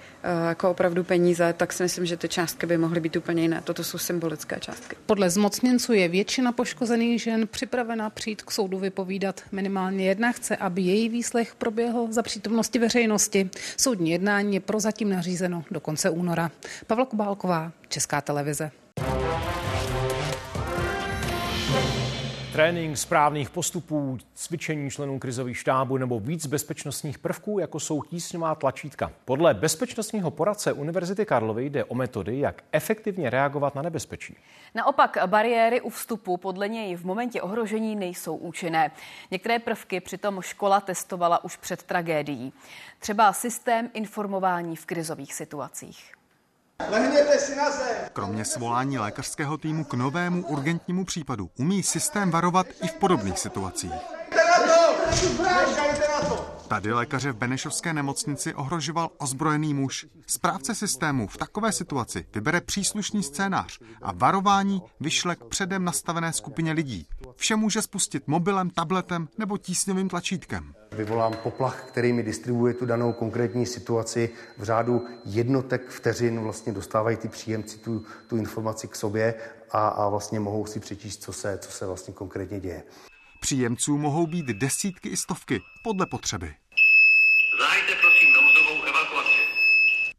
[0.48, 3.60] jako opravdu peníze, tak si myslím, že ty částky by mohly být úplně jiné.
[3.64, 4.96] Toto jsou symbolické částky.
[5.06, 9.40] Podle zmocněnců je většina poškozených žen připravena přijít k soudu vypovídat.
[9.52, 13.50] Minimálně jedna chce, aby její výslech proběhl za přítomnosti veřejnosti.
[13.76, 16.50] Soudní jednání je prozatím nařízeno do konce února.
[16.86, 18.70] Pavla Kubálková, Česká televize.
[22.58, 29.12] Trénink správných postupů, cvičení členů krizových štábů nebo víc bezpečnostních prvků, jako jsou tísňová tlačítka.
[29.24, 34.36] Podle bezpečnostního poradce Univerzity Karlovy jde o metody, jak efektivně reagovat na nebezpečí.
[34.74, 38.90] Naopak bariéry u vstupu podle něj v momentě ohrožení nejsou účinné.
[39.30, 42.52] Některé prvky přitom škola testovala už před tragédií.
[42.98, 46.17] Třeba systém informování v krizových situacích.
[46.86, 47.96] Lehněte si na zem.
[48.12, 53.92] Kromě svolání lékařského týmu k novému urgentnímu případu umí systém varovat i v podobných situacích.
[56.68, 60.06] Tady lékaře v Benešovské nemocnici ohrožoval ozbrojený muž.
[60.26, 66.72] Správce systému v takové situaci vybere příslušný scénář a varování vyšle k předem nastavené skupině
[66.72, 67.06] lidí.
[67.36, 70.74] Vše může spustit mobilem, tabletem nebo tísňovým tlačítkem.
[70.92, 74.30] Vyvolám poplach, který mi distribuuje tu danou konkrétní situaci.
[74.58, 79.34] V řádu jednotek vteřin vlastně dostávají ty příjemci tu, tu informaci k sobě
[79.70, 82.82] a, a vlastně mohou si přečíst, co se, co se vlastně konkrétně děje.
[83.48, 86.54] Příjemců mohou být desítky i stovky, podle potřeby.
[87.60, 89.40] Zajte prosím nouzovou evakuaci.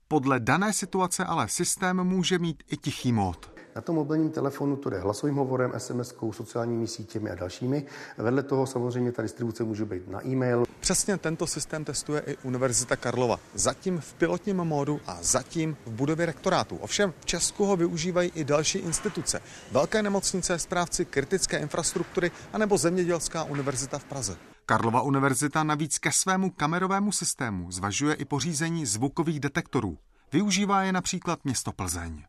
[0.07, 3.59] Podle dané situace ale systém může mít i tichý mód.
[3.79, 7.85] Na tom mobilním telefonu to jde hlasovým hovorem, SMS-kou, sociálními sítěmi a dalšími.
[8.17, 10.65] Vedle toho samozřejmě ta distribuce může být na e-mail.
[10.79, 13.39] Přesně tento systém testuje i Univerzita Karlova.
[13.53, 16.77] Zatím v pilotním módu a zatím v budově rektorátu.
[16.77, 19.41] Ovšem v Česku ho využívají i další instituce.
[19.71, 24.37] Velké nemocnice, správci kritické infrastruktury anebo Zemědělská univerzita v Praze.
[24.65, 29.97] Karlova univerzita navíc ke svému kamerovému systému zvažuje i pořízení zvukových detektorů.
[30.33, 32.23] Využívá je například město Plzeň.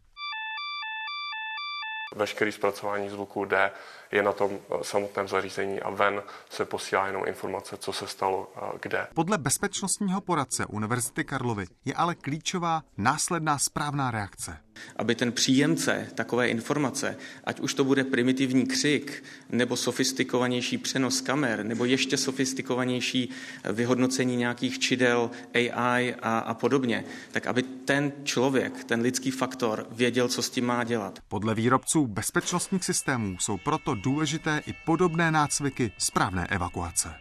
[2.17, 3.73] Veškerý zpracování zvuku D
[4.13, 8.53] je na tom eh, samotném zařízení a ven se posílá jenom informace, co se stalo
[8.83, 9.07] kde.
[9.15, 14.70] Podle bezpečnostního poradce Univerzity Karlovy je ale klíčová následná správná reakce.
[14.97, 21.65] Aby ten příjemce takové informace, ať už to bude primitivní křik, nebo sofistikovanější přenos kamer,
[21.65, 23.31] nebo ještě sofistikovanější
[23.73, 30.29] vyhodnocení nějakých čidel AI a, a podobně, tak aby ten člověk, ten lidský faktor věděl,
[30.29, 31.19] co s tím má dělat.
[31.29, 37.15] Podle výrobců bezpečnostních systémů jsou proto důležité i podobné nácviky správné evakuace.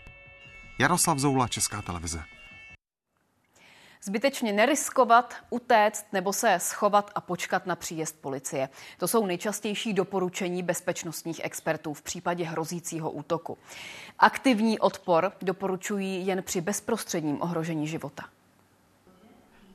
[0.80, 2.24] Jaroslav Zoula, Česká televize.
[4.04, 8.70] Zbytečně neriskovat, utéct nebo se schovat a počkat na příjezd policie.
[8.98, 13.58] To jsou nejčastější doporučení bezpečnostních expertů v případě hrozícího útoku.
[14.20, 18.24] Aktivní odpor doporučují jen při bezprostředním ohrožení života.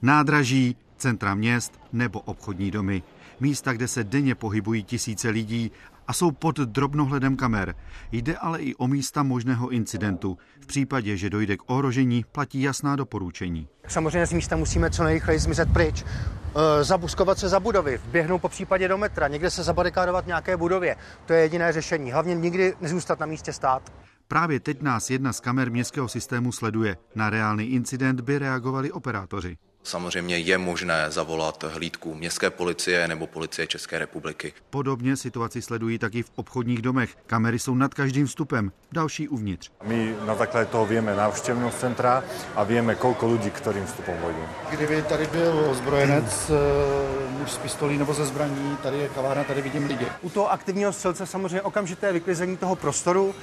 [0.02, 3.02] Nádraží, centra měst nebo obchodní domy.
[3.40, 5.70] Místa, kde se denně pohybují tisíce lidí
[6.08, 7.74] a jsou pod drobnohledem kamer.
[8.12, 10.38] Jde ale i o místa možného incidentu.
[10.60, 13.68] V případě, že dojde k ohrožení, platí jasná doporučení.
[13.88, 16.04] Samozřejmě z místa musíme co nejrychleji zmizet pryč.
[16.04, 20.96] E, zabuskovat se za budovy, vběhnout po případě do metra, někde se zabarikádovat nějaké budově.
[21.26, 22.12] To je jediné řešení.
[22.12, 23.92] Hlavně nikdy nezůstat na místě stát.
[24.28, 26.96] Právě teď nás jedna z kamer městského systému sleduje.
[27.14, 29.56] Na reálný incident by reagovali operátoři.
[29.84, 34.52] Samozřejmě je možné zavolat hlídku městské policie nebo policie České republiky.
[34.70, 37.16] Podobně situaci sledují taky v obchodních domech.
[37.26, 39.70] Kamery jsou nad každým vstupem, další uvnitř.
[39.82, 44.38] My na základě toho víme návštěvnost centra a víme, kolko lidí kterým vstupem vojdu.
[44.70, 47.38] Kdyby tady byl ozbrojenec, hmm.
[47.38, 50.06] muž s pistolí nebo ze zbraní, tady je kavárna, tady vidím lidi.
[50.22, 53.34] U toho aktivního střelce samozřejmě okamžité vyklizení toho prostoru,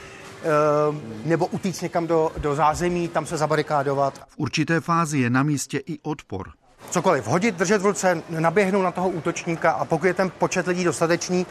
[1.26, 4.18] nebo utíct někam do, do zázemí, tam se zabarikádovat.
[4.28, 6.50] V určité fázi je na místě i odpor.
[6.90, 10.84] Cokoliv, hodit, držet v ruce, naběhnout na toho útočníka a pokud je ten počet lidí
[10.84, 11.46] dostatečný,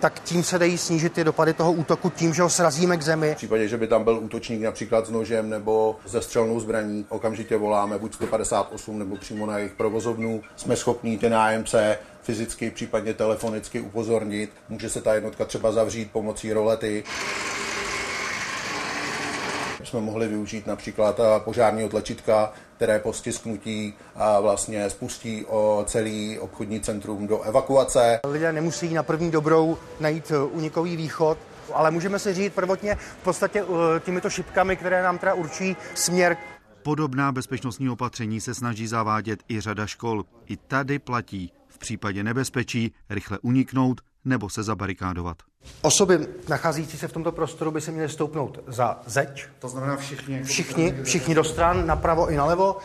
[0.00, 3.32] tak tím se dají snížit ty dopady toho útoku tím, že ho srazíme k zemi.
[3.34, 7.56] V případě, že by tam byl útočník například s nožem nebo ze střelnou zbraní, okamžitě
[7.56, 10.42] voláme buď 158 nebo přímo na jejich provozovnu.
[10.56, 14.50] Jsme schopní ty nájemce fyzicky, případně telefonicky upozornit.
[14.68, 17.04] Může se ta jednotka třeba zavřít pomocí rolety
[19.94, 23.94] jsme mohli využít například požárního tlačítka, které po stisknutí
[24.40, 28.20] vlastně spustí o celý obchodní centrum do evakuace.
[28.26, 31.38] Lidé nemusí na první dobrou najít unikový východ,
[31.74, 36.36] ale můžeme si říct prvotně v podstatě eh, těmito šipkami, které nám teda určí směr
[36.82, 40.24] Podobná bezpečnostní opatření se snaží zavádět i řada škol.
[40.46, 45.36] I tady platí v případě nebezpečí rychle uniknout nebo se zabarikádovat.
[45.82, 49.44] Osoby nacházící se v tomto prostoru by se měly stoupnout za zeď.
[49.58, 50.42] To znamená všichni?
[50.44, 52.76] Všichni, všichni do stran, napravo i nalevo.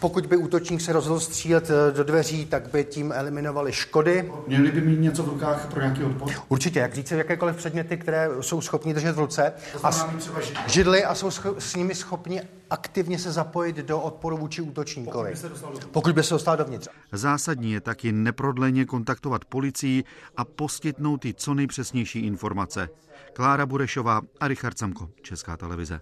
[0.00, 4.32] Pokud by útočník se rozhodl střílet eh, do dveří, tak by tím eliminovali škody.
[4.46, 6.32] Měli by mít něco v rukách pro nějaký odpor?
[6.48, 9.52] Určitě, jak říct, jakékoliv předměty, které jsou schopni držet v ruce.
[9.82, 15.30] A třeba židly a jsou s nimi schopni aktivně se zapojit do odporu vůči útočníkovi.
[15.30, 16.88] Pokud by se dostal, Pokud by se dostal dovnitř.
[17.12, 20.04] Zásadní je taky neprodleně kontaktovat policii
[20.36, 22.88] a poskytnout jí co nejpřesnější informace.
[23.32, 26.00] Klára Burešová a Richard Samko, Česká televize.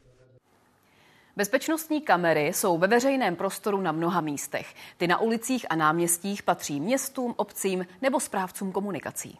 [1.37, 4.75] Bezpečnostní kamery jsou ve veřejném prostoru na mnoha místech.
[4.97, 9.39] Ty na ulicích a náměstích patří městům, obcím nebo správcům komunikací.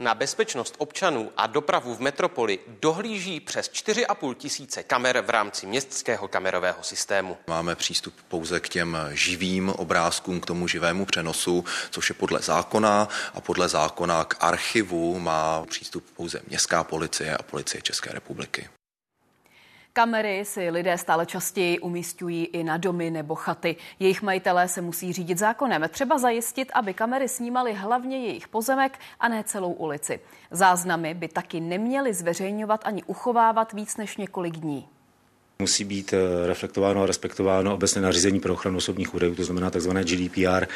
[0.00, 6.28] Na bezpečnost občanů a dopravu v metropoli dohlíží přes 4,5 tisíce kamer v rámci městského
[6.28, 7.36] kamerového systému.
[7.46, 13.08] Máme přístup pouze k těm živým obrázkům, k tomu živému přenosu, což je podle zákona
[13.34, 18.68] a podle zákona k archivu má přístup pouze městská policie a policie České republiky.
[19.92, 23.76] Kamery si lidé stále častěji umístují i na domy nebo chaty.
[23.98, 25.88] Jejich majitelé se musí řídit zákonem.
[25.88, 30.20] Třeba zajistit, aby kamery snímaly hlavně jejich pozemek a ne celou ulici.
[30.50, 34.88] Záznamy by taky neměly zveřejňovat ani uchovávat víc než několik dní
[35.60, 39.90] musí být eh, reflektováno a respektováno obecné nařízení pro ochranu osobních údajů, to znamená tzv.
[39.90, 40.66] GDPR.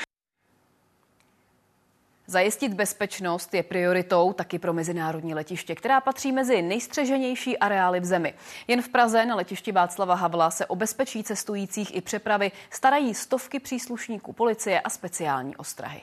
[2.27, 8.35] Zajistit bezpečnost je prioritou taky pro mezinárodní letiště, která patří mezi nejstřeženější areály v zemi.
[8.68, 13.61] Jen v Praze na letišti Václava Havla se o bezpečí cestujících i přepravy starají stovky
[13.61, 16.01] příslušníků policie a speciální ostrahy.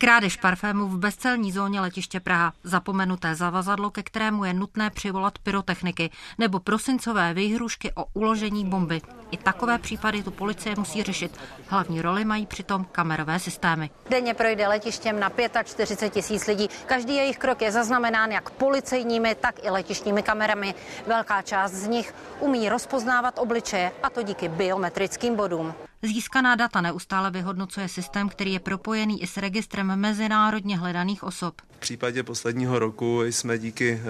[0.00, 6.10] Krádež parfému v bezcelní zóně letiště Praha, zapomenuté zavazadlo, ke kterému je nutné přivolat pyrotechniky,
[6.38, 9.00] nebo prosincové výhrušky o uložení bomby.
[9.30, 11.40] I takové případy tu policie musí řešit.
[11.66, 13.90] Hlavní roli mají přitom kamerové systémy.
[14.10, 15.32] Denně projde letištěm na
[15.64, 16.68] 45 tisíc lidí.
[16.86, 20.74] Každý jejich krok je zaznamenán jak policejními, tak i letištními kamerami.
[21.06, 25.74] Velká část z nich umí rozpoznávat obličeje, a to díky biometrickým bodům.
[26.02, 31.54] Získaná data neustále vyhodnocuje systém, který je propojený i s registrem mezinárodně hledaných osob.
[31.76, 34.06] V případě posledního roku jsme díky eh,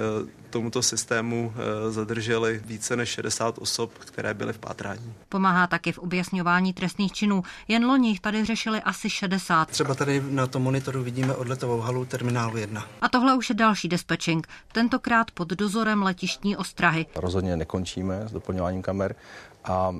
[0.51, 5.15] tomuto systému eh, zadrželi více než 60 osob, které byly v pátrání.
[5.29, 7.43] Pomáhá taky v objasňování trestných činů.
[7.69, 9.69] Jen loni tady řešili asi 60.
[9.69, 12.87] Třeba tady na tom monitoru vidíme odletovou halu terminálu 1.
[13.01, 17.07] A tohle už je další dispatching, tentokrát pod dozorem letištní ostrahy.
[17.17, 19.15] Rozhodně nekončíme s doplňováním kamer
[19.65, 19.95] a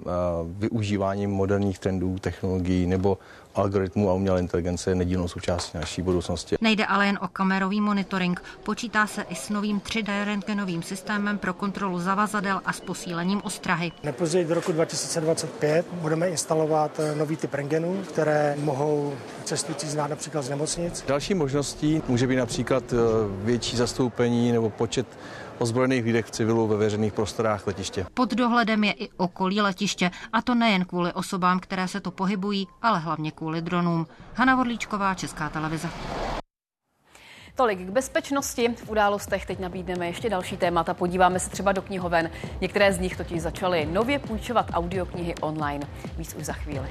[0.45, 3.19] využíváním moderních trendů, technologií nebo
[3.55, 6.57] algoritmů a umělé inteligence je nedílnou součástí naší budoucnosti.
[6.61, 8.43] Nejde ale jen o kamerový monitoring.
[8.63, 13.93] Počítá se i s novým 3D rentgenovým systémem pro kontrolu zavazadel a s posílením ostrahy.
[14.05, 20.43] Nepozději do roku 2025 budeme instalovat eh, nový typ rentgenů, které mohou cestující znát například
[20.43, 21.05] z nemocnic.
[21.09, 22.97] Další možností může být například eh,
[23.45, 25.07] větší zastoupení nebo počet
[25.61, 28.07] ozbrojených výdech v civilu ve veřejných prostorách letiště.
[28.15, 32.67] Pod dohledem je i okolí letiště, a to nejen kvůli osobám, které se to pohybují,
[32.83, 34.07] ale hlavně kvůli dronům.
[34.35, 35.89] Hana Vodlíčková, Česká televize.
[37.55, 38.69] Tolik k bezpečnosti.
[38.69, 40.95] V událostech teď nabídneme ještě další témata.
[40.95, 42.31] Podíváme se třeba do knihoven.
[42.61, 45.87] Některé z nich totiž začaly nově půjčovat audioknihy online.
[46.19, 46.89] Víc už za chvíli.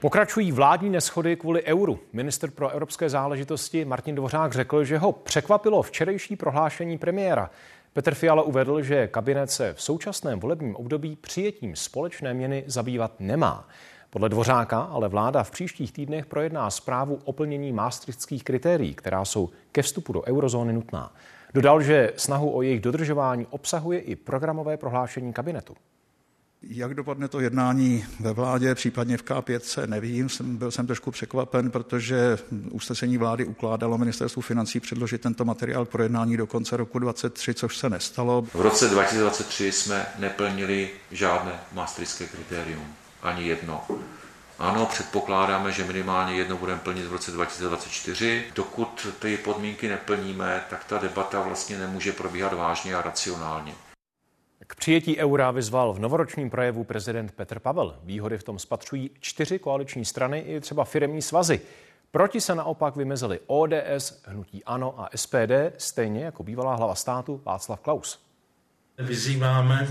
[0.00, 1.98] Pokračují vládní neschody kvůli euru.
[2.12, 7.50] Minister pro evropské záležitosti Martin Dvořák řekl, že ho překvapilo včerejší prohlášení premiéra.
[7.92, 13.68] Petr Fiala uvedl, že kabinet se v současném volebním období přijetím společné měny zabývat nemá.
[14.10, 19.50] Podle Dvořáka ale vláda v příštích týdnech projedná zprávu o plnění maastrichtských kritérií, která jsou
[19.72, 21.14] ke vstupu do eurozóny nutná.
[21.54, 25.74] Dodal, že snahu o jejich dodržování obsahuje i programové prohlášení kabinetu.
[26.62, 30.28] Jak dopadne to jednání ve vládě, případně v K5, nevím.
[30.28, 32.38] Jsem, byl jsem trošku překvapen, protože
[32.70, 37.76] usnesení vlády ukládalo ministerstvu financí předložit tento materiál k projednání do konce roku 2023, což
[37.76, 38.42] se nestalo.
[38.42, 42.84] V roce 2023 jsme neplnili žádné maastrichtské kritérium.
[43.22, 43.84] ani jedno.
[44.58, 48.44] Ano, předpokládáme, že minimálně jedno budeme plnit v roce 2024.
[48.54, 53.72] Dokud ty podmínky neplníme, tak ta debata vlastně nemůže probíhat vážně a racionálně.
[54.70, 57.96] K přijetí eura vyzval v novoročním projevu prezident Petr Pavel.
[58.02, 61.60] Výhody v tom spatřují čtyři koaliční strany i třeba firemní svazy.
[62.10, 67.80] Proti se naopak vymezili ODS, Hnutí Ano a SPD, stejně jako bývalá hlava státu Václav
[67.80, 68.22] Klaus.
[68.98, 69.88] Vyzýváme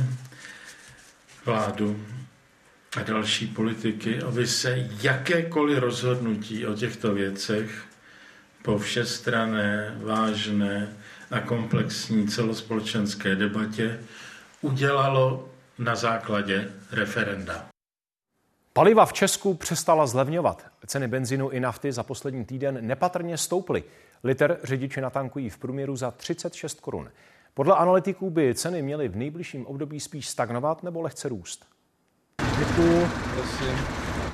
[1.45, 2.05] vládu
[2.97, 7.83] a další politiky, aby se jakékoliv rozhodnutí o těchto věcech
[8.61, 10.97] po všestrané, vážné
[11.31, 13.99] a komplexní celospolečenské debatě
[14.61, 15.49] udělalo
[15.79, 17.65] na základě referenda.
[18.73, 20.65] Paliva v Česku přestala zlevňovat.
[20.87, 23.83] Ceny benzínu i nafty za poslední týden nepatrně stouply.
[24.23, 27.11] Liter řidiči natankují v průměru za 36 korun.
[27.53, 31.65] Podle analytiků by ceny měly v nejbližším období spíš stagnovat nebo lehce růst.
[33.33, 33.77] Prosím.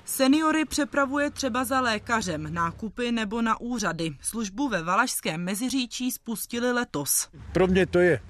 [0.05, 4.11] Seniory přepravuje třeba za lékařem, nákupy nebo na úřady.
[4.21, 7.29] Službu ve Valašském Meziříčí spustili letos.
[7.51, 8.21] Pro mě to je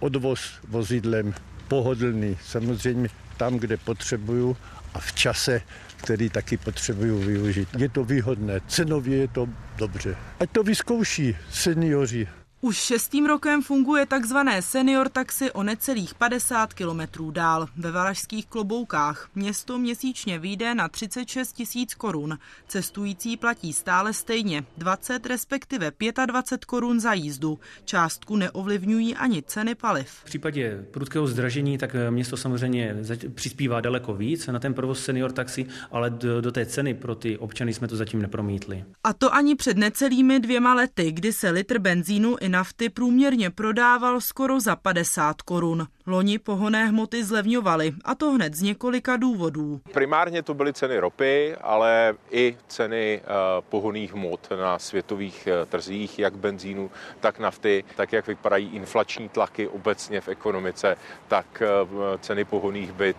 [0.00, 1.34] odvoz vozidlem
[1.68, 2.36] pohodlný.
[2.44, 4.56] Samozřejmě tam, kde potřebuju
[4.94, 5.62] a v čase,
[5.96, 7.68] který taky potřebuju využít.
[7.78, 10.16] Je to výhodné, cenově je to dobře.
[10.40, 12.28] Ať to vyzkouší seniori,
[12.60, 19.28] už šestým rokem funguje takzvané senior taxi o necelých 50 kilometrů dál ve Valašských kloboukách.
[19.34, 22.38] Město měsíčně vyjde na 36 tisíc korun.
[22.68, 25.92] Cestující platí stále stejně 20 respektive
[26.26, 27.58] 25 korun za jízdu.
[27.84, 30.08] Částku neovlivňují ani ceny paliv.
[30.08, 32.96] V případě prudkého zdražení tak město samozřejmě
[33.34, 37.38] přispívá daleko víc na ten provoz senior taxi, ale do, do té ceny pro ty
[37.38, 38.84] občany jsme to zatím nepromítli.
[39.04, 44.60] A to ani před necelými dvěma lety, kdy se litr benzínu nafty průměrně prodával skoro
[44.60, 45.86] za 50 korun.
[46.10, 49.80] Loni pohonné hmoty zlevňovaly, a to hned z několika důvodů.
[49.92, 53.26] Primárně to byly ceny ropy, ale i ceny eh,
[53.68, 56.90] pohoných hmot na světových eh, trzích, jak benzínu,
[57.20, 60.96] tak nafty, tak jak vypadají inflační tlaky obecně v ekonomice,
[61.28, 63.14] tak eh, ceny pohoných by,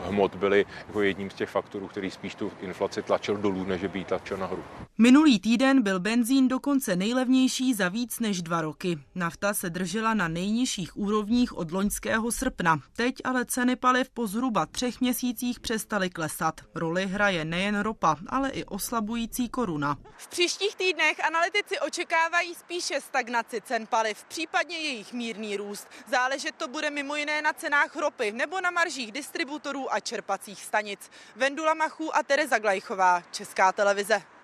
[0.00, 3.98] hmot byly jako jedním z těch faktorů, který spíš tu inflaci tlačil dolů, než by
[3.98, 4.64] ji tlačil nahoru.
[4.98, 8.98] Minulý týden byl benzín dokonce nejlevnější za víc než dva roky.
[9.14, 12.78] Nafta se držela na nejnižších úrovních od loňského srpna.
[12.96, 16.60] Teď ale ceny paliv po zhruba třech měsících přestaly klesat.
[16.74, 19.96] Roli hraje nejen ropa, ale i oslabující koruna.
[20.16, 25.88] V příštích týdnech analytici očekávají spíše stagnaci cen paliv, případně jejich mírný růst.
[26.06, 31.10] Záležet to bude mimo jiné na cenách ropy nebo na maržích distributorů a čerpacích stanic.
[31.36, 34.35] Vendula Machů a Tereza Glajchová, Česká televize.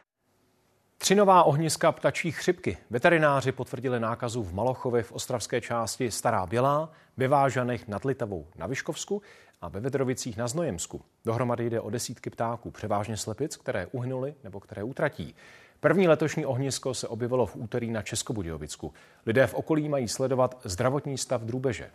[1.03, 2.79] Tři nová ohniska ptačí chřipky.
[2.91, 8.67] Veterináři potvrdili nákazu v Malochově v ostravské části Stará Bělá, ve Vážanech nad Litavou na
[8.67, 9.23] Vyškovsku
[9.61, 11.03] a ve Vedrovicích na Znojemsku.
[11.25, 15.35] Dohromady jde o desítky ptáků, převážně slepic, které uhynuly nebo které utratí.
[15.81, 18.93] První letošní ohnisko se objevilo v úterý na Českobudějovicku.
[19.27, 21.91] Lidé v okolí mají sledovat zdravotní stav drůbeže.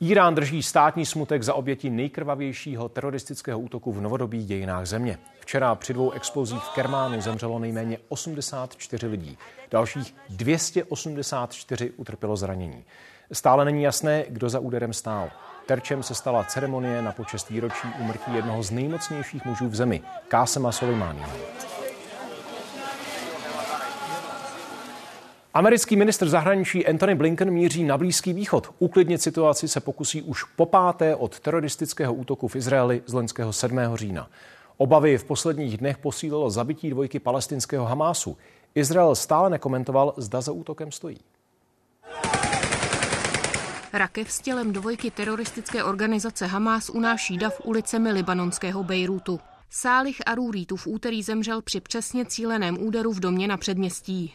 [0.00, 5.18] Irán drží státní smutek za oběti nejkrvavějšího teroristického útoku v novodobých dějinách země.
[5.40, 9.38] Včera při dvou explozích v Kermánu zemřelo nejméně 84 lidí.
[9.70, 12.84] Dalších 284 utrpělo zranění.
[13.32, 15.30] Stále není jasné, kdo za úderem stál.
[15.66, 20.72] Terčem se stala ceremonie na počest výročí umrtí jednoho z nejmocnějších mužů v zemi, Kásema
[20.72, 21.30] Soleimáního.
[25.56, 28.74] Americký ministr zahraničí Anthony Blinken míří na Blízký východ.
[28.78, 33.78] Uklidnit situaci se pokusí už po páté od teroristického útoku v Izraeli z loňského 7.
[33.94, 34.28] října.
[34.76, 38.36] Obavy v posledních dnech posílilo zabití dvojky palestinského Hamásu.
[38.74, 41.18] Izrael stále nekomentoval, zda za útokem stojí.
[43.92, 49.40] Rakev s tělem dvojky teroristické organizace Hamás unáší dav ulicemi libanonského Bejrutu.
[49.70, 54.34] Sálich Aruritu v úterý zemřel při přesně cíleném úderu v domě na předměstí.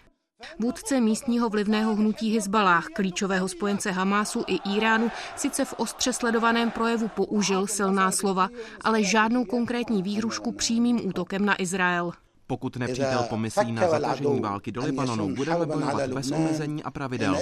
[0.60, 7.08] Vůdce místního vlivného hnutí Hezbalách, klíčového spojence Hamásu i Iránu, sice v ostře sledovaném projevu
[7.08, 8.50] použil silná slova,
[8.82, 12.12] ale žádnou konkrétní výhrušku přímým útokem na Izrael.
[12.48, 17.38] Pokud nepřítel pomyslí na zatažení války do Libanonu, budeme bojovat bez omezení a pravidel.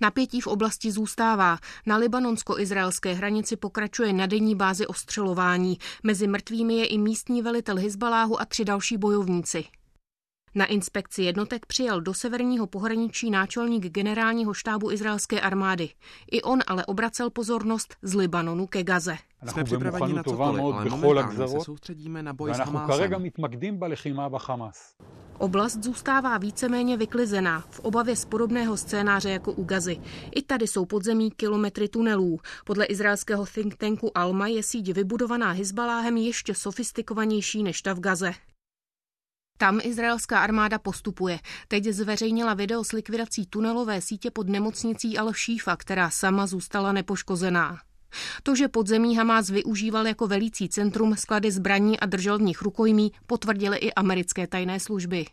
[0.00, 1.58] Napětí v oblasti zůstává.
[1.86, 5.78] Na libanonsko-izraelské hranici pokračuje na denní bázi ostřelování.
[6.02, 9.64] Mezi mrtvými je i místní velitel Hizbaláhu a tři další bojovníci.
[10.54, 15.90] Na inspekci jednotek přijel do severního pohraničí náčelník generálního štábu izraelské armády.
[16.30, 19.16] I on ale obracel pozornost z Libanonu ke Gaze.
[19.46, 23.10] Jsme připraveni na cokoliv, ale momentálně se soustředíme na boj s Hamásem.
[25.38, 30.00] Oblast zůstává víceméně vyklizená v obavě z podobného scénáře jako u Gazy.
[30.34, 32.40] I tady jsou podzemí kilometry tunelů.
[32.64, 38.32] Podle izraelského think tanku Alma je síť vybudovaná Hizbaláhem ještě sofistikovanější než ta v Gaze.
[39.58, 41.38] Tam izraelská armáda postupuje.
[41.68, 47.78] Teď zveřejnila video s likvidací tunelové sítě pod nemocnicí Al-Shifa, která sama zůstala nepoškozená.
[48.42, 53.12] To, že podzemí Hamás využíval jako velící centrum sklady zbraní a držel v nich rukojmí,
[53.26, 55.26] potvrdily i americké tajné služby.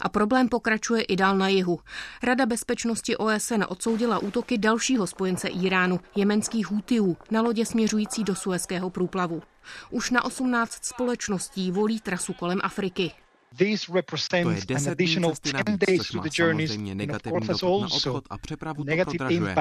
[0.00, 1.80] A problém pokračuje i dál na jihu.
[2.22, 8.90] Rada bezpečnosti OSN odsoudila útoky dalšího spojence Iránu, jemenských Hutiů, na lodě směřující do Suezského
[8.90, 9.42] průplavu.
[9.90, 13.12] Už na 18 společností volí trasu kolem Afriky.
[13.58, 18.84] To je deset dní cesty navíc, což má samozřejmě negativní dopad na obchod a přepravu
[18.84, 19.54] to prodražuje.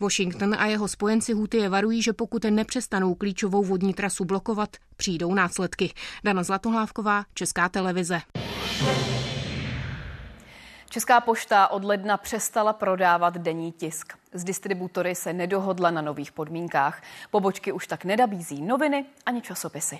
[0.00, 5.92] Washington a jeho spojenci Huty varují, že pokud nepřestanou klíčovou vodní trasu blokovat, přijdou následky.
[6.24, 8.20] Dana Zlatohlávková, Česká televize.
[10.90, 14.12] Česká pošta od ledna přestala prodávat denní tisk.
[14.32, 17.02] Z distributory se nedohodla na nových podmínkách.
[17.30, 19.98] Pobočky už tak nedabízí noviny ani časopisy.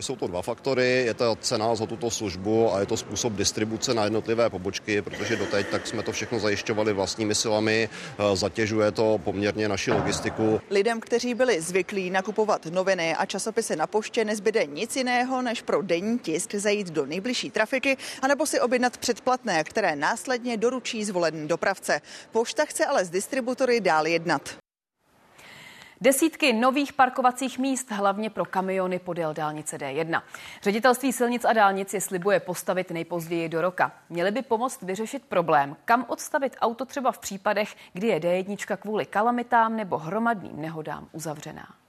[0.00, 3.94] Jsou to dva faktory, je to cena za tuto službu a je to způsob distribuce
[3.94, 9.20] na jednotlivé pobočky, protože doteď tak jsme to všechno zajišťovali vlastními silami, eh, zatěžuje to
[9.24, 10.60] poměrně naši logistiku.
[10.70, 15.82] Lidem, kteří byli zvyklí nakupovat noviny a časopisy na poště, nezbyde nic jiného, než pro
[15.82, 22.00] denní tisk zajít do nejbližší trafiky anebo si objednat předplatné, které následně doručí zvolený dopravce.
[22.32, 24.56] Pošta chce ale s distributory dál jednat.
[26.02, 30.22] Desítky nových parkovacích míst, hlavně pro kamiony podél dálnice D1.
[30.62, 33.92] Ředitelství silnic a dálnic je slibuje postavit nejpozději do roka.
[34.08, 39.06] Měli by pomoct vyřešit problém, kam odstavit auto třeba v případech, kdy je D1 kvůli
[39.06, 41.79] kalamitám nebo hromadným nehodám uzavřená.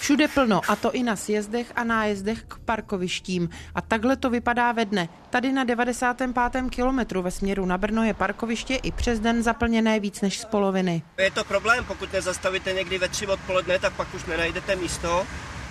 [0.00, 3.48] Všude plno, a to i na sjezdech a nájezdech k parkovištím.
[3.74, 5.08] A takhle to vypadá ve dne.
[5.30, 6.70] Tady na 95.
[6.70, 11.02] kilometru ve směru na Brno je parkoviště i přes den zaplněné víc než z poloviny.
[11.18, 15.26] Je to problém, pokud nezastavíte někdy ve tři odpoledne, tak pak už nenajdete místo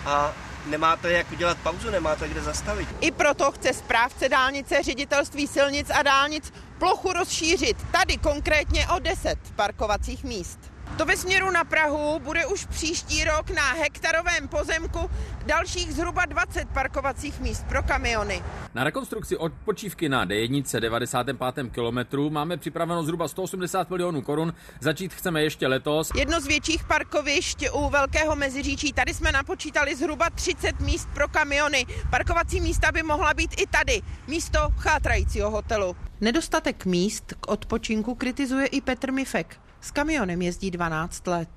[0.06, 0.34] a
[0.66, 2.88] nemáte jak udělat pauzu, nemáte kde zastavit.
[3.02, 7.78] I proto chce správce dálnice ředitelství silnic a dálnic plochu rozšířit.
[7.92, 10.69] Tady konkrétně o 10 parkovacích míst.
[10.98, 15.10] To ve směru na Prahu bude už příští rok na hektarovém pozemku
[15.46, 18.44] dalších zhruba 20 parkovacích míst pro kamiony.
[18.74, 21.72] Na rekonstrukci odpočívky na D1 95.
[21.72, 24.54] kilometru máme připraveno zhruba 180 milionů korun.
[24.80, 26.12] Začít chceme ještě letos.
[26.16, 28.94] Jedno z větších parkovišť u Velkého Meziříčí.
[28.94, 31.86] Tady jsme napočítali zhruba 30 míst pro kamiony.
[32.10, 34.02] Parkovací místa by mohla být i tady.
[34.28, 35.96] Místo chátrajícího hotelu.
[36.22, 39.60] Nedostatek míst k odpočinku kritizuje i Petr Mifek.
[39.82, 41.50] S kamionem jezdí 12 let.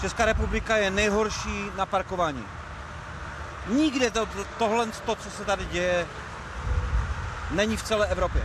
[0.00, 2.44] Česká republika je nejhorší na parkování.
[3.66, 4.28] Nikde to,
[4.58, 6.06] tohle, to, co se tady děje,
[7.50, 8.42] není v celé Evropě.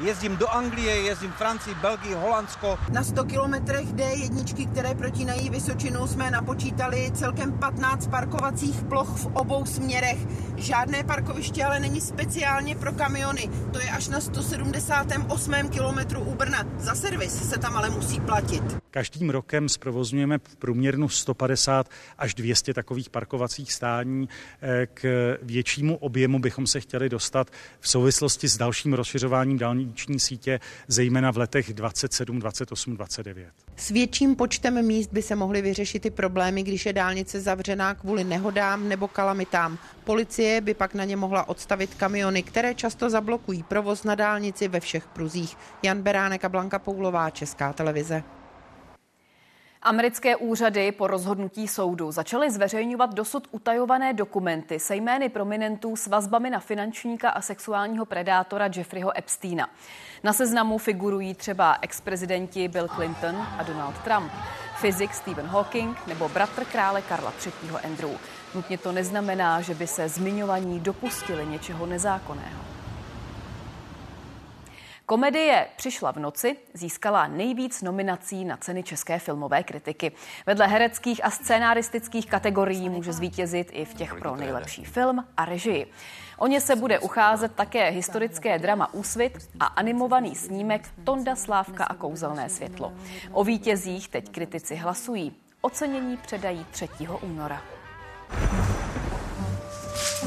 [0.00, 2.78] Jezdím do Anglie, jezdím Francii, Belgii, Holandsko.
[2.92, 9.66] Na 100 kilometrech D1, které protínají Vysočinu, jsme napočítali celkem 15 parkovacích ploch v obou
[9.66, 10.18] směrech.
[10.56, 13.50] Žádné parkoviště ale není speciálně pro kamiony.
[13.72, 15.54] To je až na 178.
[15.68, 16.64] kilometru u Brna.
[16.78, 18.62] Za servis se tam ale musí platit.
[18.90, 21.88] Každým rokem zprovozňujeme v průměrnu 150
[22.18, 24.28] až 200 takových parkovacích stání.
[24.62, 29.58] Eh, k většímu objemu bychom se chtěli dostat v souvislosti s dalším rozšiřováním
[29.90, 33.48] dálniční sítě, zejména v letech 27, 28, 29.
[33.76, 38.24] S větším počtem míst by se mohly vyřešit i problémy, když je dálnice zavřená kvůli
[38.24, 39.78] nehodám nebo kalamitám.
[40.04, 44.80] Policie by pak na ně mohla odstavit kamiony, které často zablokují provoz na dálnici ve
[44.80, 45.56] všech pruzích.
[45.82, 48.22] Jan Beránek a Blanka Poulová, Česká televize.
[49.82, 56.50] Americké úřady po rozhodnutí soudu začaly zveřejňovat dosud utajované dokumenty se jmény prominentů s vazbami
[56.50, 59.70] na finančníka a sexuálního predátora Jeffreyho Epsteina.
[60.22, 64.32] Na seznamu figurují třeba ex-prezidenti Bill Clinton a Donald Trump,
[64.76, 67.70] fyzik Stephen Hawking nebo bratr krále Karla III.
[67.84, 68.16] Andrew.
[68.54, 72.69] Nutně to neznamená, že by se zmiňovaní dopustili něčeho nezákonného.
[75.10, 80.12] Komedie Přišla v noci získala nejvíc nominací na ceny české filmové kritiky.
[80.46, 85.86] Vedle hereckých a scénaristických kategorií může zvítězit i v těch pro nejlepší film a režii.
[86.38, 91.94] O ně se bude ucházet také historické drama Úsvit a animovaný snímek Tonda Slávka a
[91.94, 92.92] kouzelné světlo.
[93.32, 95.36] O vítězích teď kritici hlasují.
[95.60, 96.88] Ocenění předají 3.
[97.20, 97.62] února.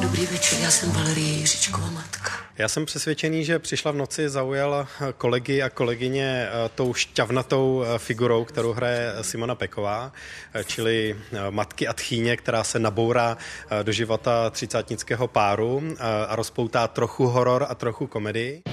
[0.02, 2.43] Dobrý večer, já jsem Valerie Jiřičková matka.
[2.58, 4.88] Já jsem přesvědčený, že přišla v noci, zaujala
[5.18, 10.12] kolegy a kolegyně eh, tou šťavnatou eh, figurou, kterou hraje Simona Peková,
[10.54, 11.16] eh, čili
[11.49, 13.38] matky a tchýně, která se nabourá
[13.84, 15.84] do života třicátnického páru
[16.28, 18.64] a rozpoutá trochu horor a trochu komedii.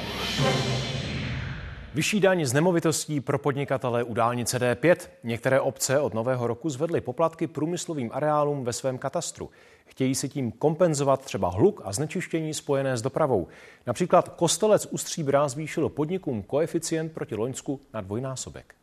[1.94, 4.96] Vyšší daň z nemovitostí pro podnikatele u dálnice D5.
[5.24, 9.50] Některé obce od nového roku zvedly poplatky průmyslovým areálům ve svém katastru.
[9.86, 13.48] Chtějí si tím kompenzovat třeba hluk a znečištění spojené s dopravou.
[13.86, 18.74] Například Kostelec u Stříbra zvýšil podnikům koeficient proti Loňsku na dvojnásobek.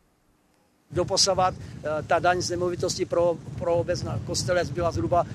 [0.92, 5.26] Doposavat eh, ta daň z nemovitosti pro, pro obec na Kostelec byla zhruba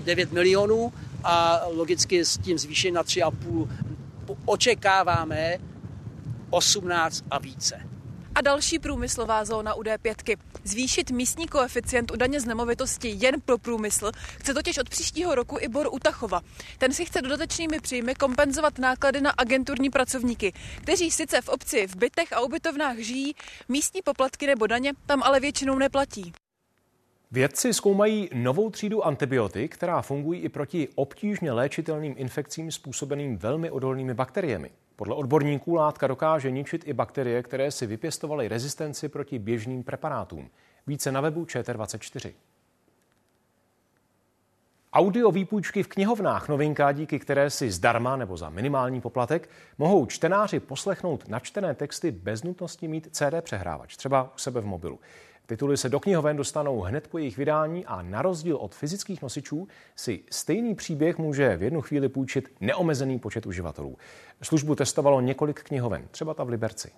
[0.00, 0.92] 9 eh, milionů
[1.24, 3.68] a logicky s tím zvýšením na 3,5
[4.44, 5.58] očekáváme
[6.54, 7.80] 18 a více.
[8.34, 10.36] A další průmyslová zóna u D5.
[10.64, 15.56] Zvýšit místní koeficient u daně z nemovitosti jen pro průmysl chce totiž od příštího roku
[15.60, 16.40] i Bor Utachova.
[16.78, 20.52] Ten si chce dodatečnými příjmy kompenzovat náklady na agenturní pracovníky,
[20.82, 23.34] kteří sice v obci v bytech a ubytovnách žijí,
[23.68, 26.32] místní poplatky nebo daně tam ale většinou neplatí.
[27.30, 34.14] Vědci zkoumají novou třídu antibiotik, která fungují i proti obtížně léčitelným infekcím způsobeným velmi odolnými
[34.14, 34.70] bakteriemi.
[34.96, 40.50] Podle odborníků látka dokáže ničit i bakterie, které si vypěstovaly rezistenci proti běžným preparátům.
[40.86, 42.32] Více na webu ČT24.
[44.92, 50.60] Audio výpůjčky v knihovnách novinka, díky které si zdarma nebo za minimální poplatek mohou čtenáři
[50.60, 55.00] poslechnout načtené texty bez nutnosti mít CD přehrávač, třeba u sebe v mobilu.
[55.46, 59.68] Tituly se do knihoven dostanou hned po jejich vydání a na rozdíl od fyzických nosičů
[59.96, 63.96] si stejný příběh může v jednu chvíli půjčit neomezený počet uživatelů.
[64.42, 66.90] Službu testovalo několik knihoven, třeba ta v Liberci.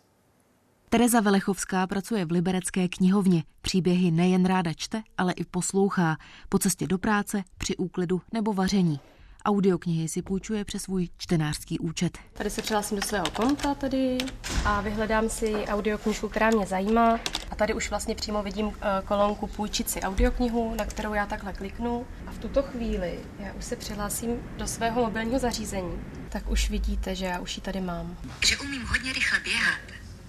[0.89, 3.45] Tereza Velechovská pracuje v Liberecké knihovně.
[3.61, 6.17] Příběhy nejen ráda čte, ale i poslouchá.
[6.49, 9.01] Po cestě do práce, při úklidu nebo vaření.
[9.47, 12.19] Audioknihy si půjčuje přes svůj čtenářský účet.
[12.33, 14.19] Tady se přihlásím do svého konta tady
[14.65, 17.21] a vyhledám si audioknižku, která mě zajímá.
[17.51, 21.53] A tady už vlastně přímo vidím eh, kolonku půjčit si audioknihu, na kterou já takhle
[21.53, 22.07] kliknu.
[22.27, 25.99] A v tuto chvíli já už se přihlásím do svého mobilního zařízení.
[26.29, 28.17] Tak už vidíte, že já už ji tady mám.
[28.47, 29.81] Že umím hodně rychle běhat,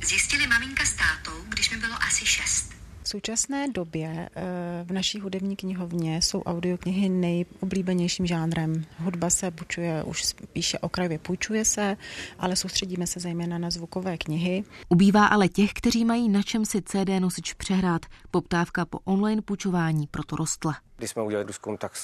[0.05, 2.76] zjistili maminka s tátou, když mi bylo asi šest.
[3.07, 4.41] V současné době eh,
[4.83, 8.85] v naší hudební knihovně jsou audioknihy nejoblíbenějším žánrem.
[8.99, 11.97] Hudba se půjčuje už spíše okrajově půjčuje se,
[12.39, 14.63] ale soustředíme se zejména na zvukové knihy.
[14.89, 18.01] Ubývá ale těch, kteří mají na čem si CD nosič přehrát.
[18.31, 20.77] Poptávka po online půjčování proto rostla.
[20.97, 21.95] Když jsme udělali průzkum, tak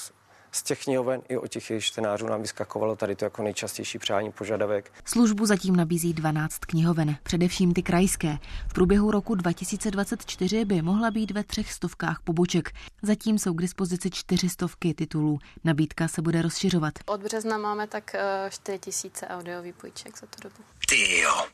[0.54, 4.92] z těch knihoven i od těch čtenářů nám vyskakovalo tady to jako nejčastější přání požadavek.
[5.04, 8.38] Službu zatím nabízí 12 knihoven, především ty krajské.
[8.68, 12.72] V průběhu roku 2024 by mohla být ve třech stovkách poboček.
[13.02, 15.38] Zatím jsou k dispozici čtyři stovky titulů.
[15.64, 16.92] Nabídka se bude rozšiřovat.
[17.06, 18.16] Od března máme tak
[18.50, 20.56] 4 eh, tisíce audiový půjček za tu dobu.
[20.88, 21.46] Ty jo,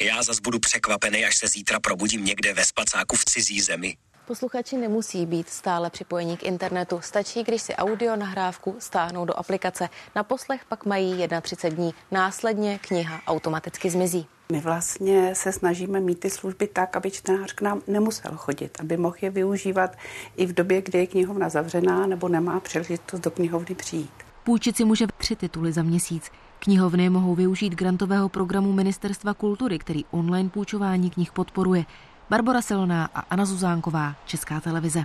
[0.00, 3.96] já zas budu překvapený, až se zítra probudím někde ve spacáku v cizí zemi.
[4.32, 7.00] Posluchači nemusí být stále připojení k internetu.
[7.00, 9.88] Stačí, když si audio nahrávku stáhnou do aplikace.
[10.16, 11.94] Na poslech pak mají 31 dní.
[12.10, 14.26] Následně kniha automaticky zmizí.
[14.52, 18.96] My vlastně se snažíme mít ty služby tak, aby čtenář k nám nemusel chodit, aby
[18.96, 19.96] mohl je využívat
[20.36, 24.12] i v době, kdy je knihovna zavřená nebo nemá příležitost do knihovny přijít.
[24.44, 26.30] Půjčit si může tři tituly za měsíc.
[26.58, 31.84] Knihovny mohou využít grantového programu Ministerstva kultury, který online půjčování knih podporuje.
[32.32, 35.02] Barbara Siloná a Anna Zuzánková, Česká televize.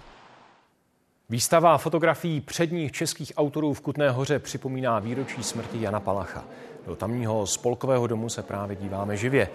[1.30, 6.43] Výstava fotografií předních českých autorů v Kutné hoře připomíná výročí smrti Jana Palacha.
[6.86, 9.49] Do tamního spolkového domu se právě díváme živě.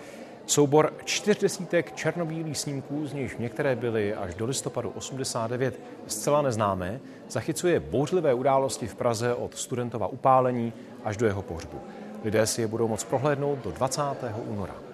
[0.46, 7.00] Soubor čtyř desítek černobílých snímků, z nichž některé byly až do listopadu 89 zcela neznámé,
[7.28, 10.72] zachycuje bouřlivé události v Praze od studentova upálení
[11.04, 11.80] až do jeho pohřbu.
[12.24, 14.02] Lidé si je budou moct prohlédnout do 20.
[14.46, 14.91] února.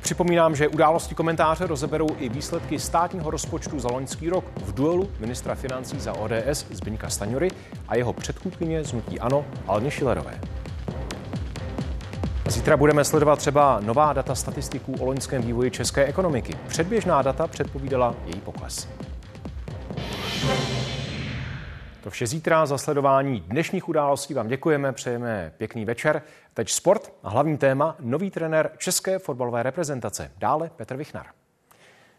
[0.00, 5.54] Připomínám, že události komentáře rozeberou i výsledky státního rozpočtu za loňský rok v duelu ministra
[5.54, 7.50] financí za ODS Zbyňka Staňury
[7.88, 10.40] a jeho předchůdkyně z Nutí Ano Alně Šilerové.
[12.48, 16.54] Zítra budeme sledovat třeba nová data statistiků o loňském vývoji české ekonomiky.
[16.68, 18.88] Předběžná data předpovídala její pokles.
[22.02, 26.22] To vše zítra za sledování dnešních událostí vám děkujeme, přejeme pěkný večer.
[26.54, 30.32] Teď sport a hlavní téma nový trenér české fotbalové reprezentace.
[30.38, 31.26] Dále Petr Vichnar.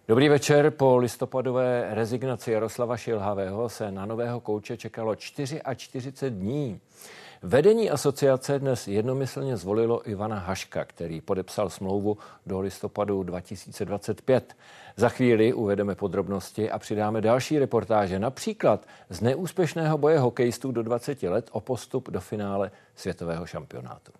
[0.07, 0.71] Dobrý večer.
[0.71, 6.79] Po listopadové rezignaci Jaroslava Šilhavého se na nového kouče čekalo 44 dní.
[7.41, 14.55] Vedení asociace dnes jednomyslně zvolilo Ivana Haška, který podepsal smlouvu do listopadu 2025.
[14.95, 21.23] Za chvíli uvedeme podrobnosti a přidáme další reportáže, například z neúspěšného boje hokejistů do 20
[21.23, 24.11] let o postup do finále světového šampionátu.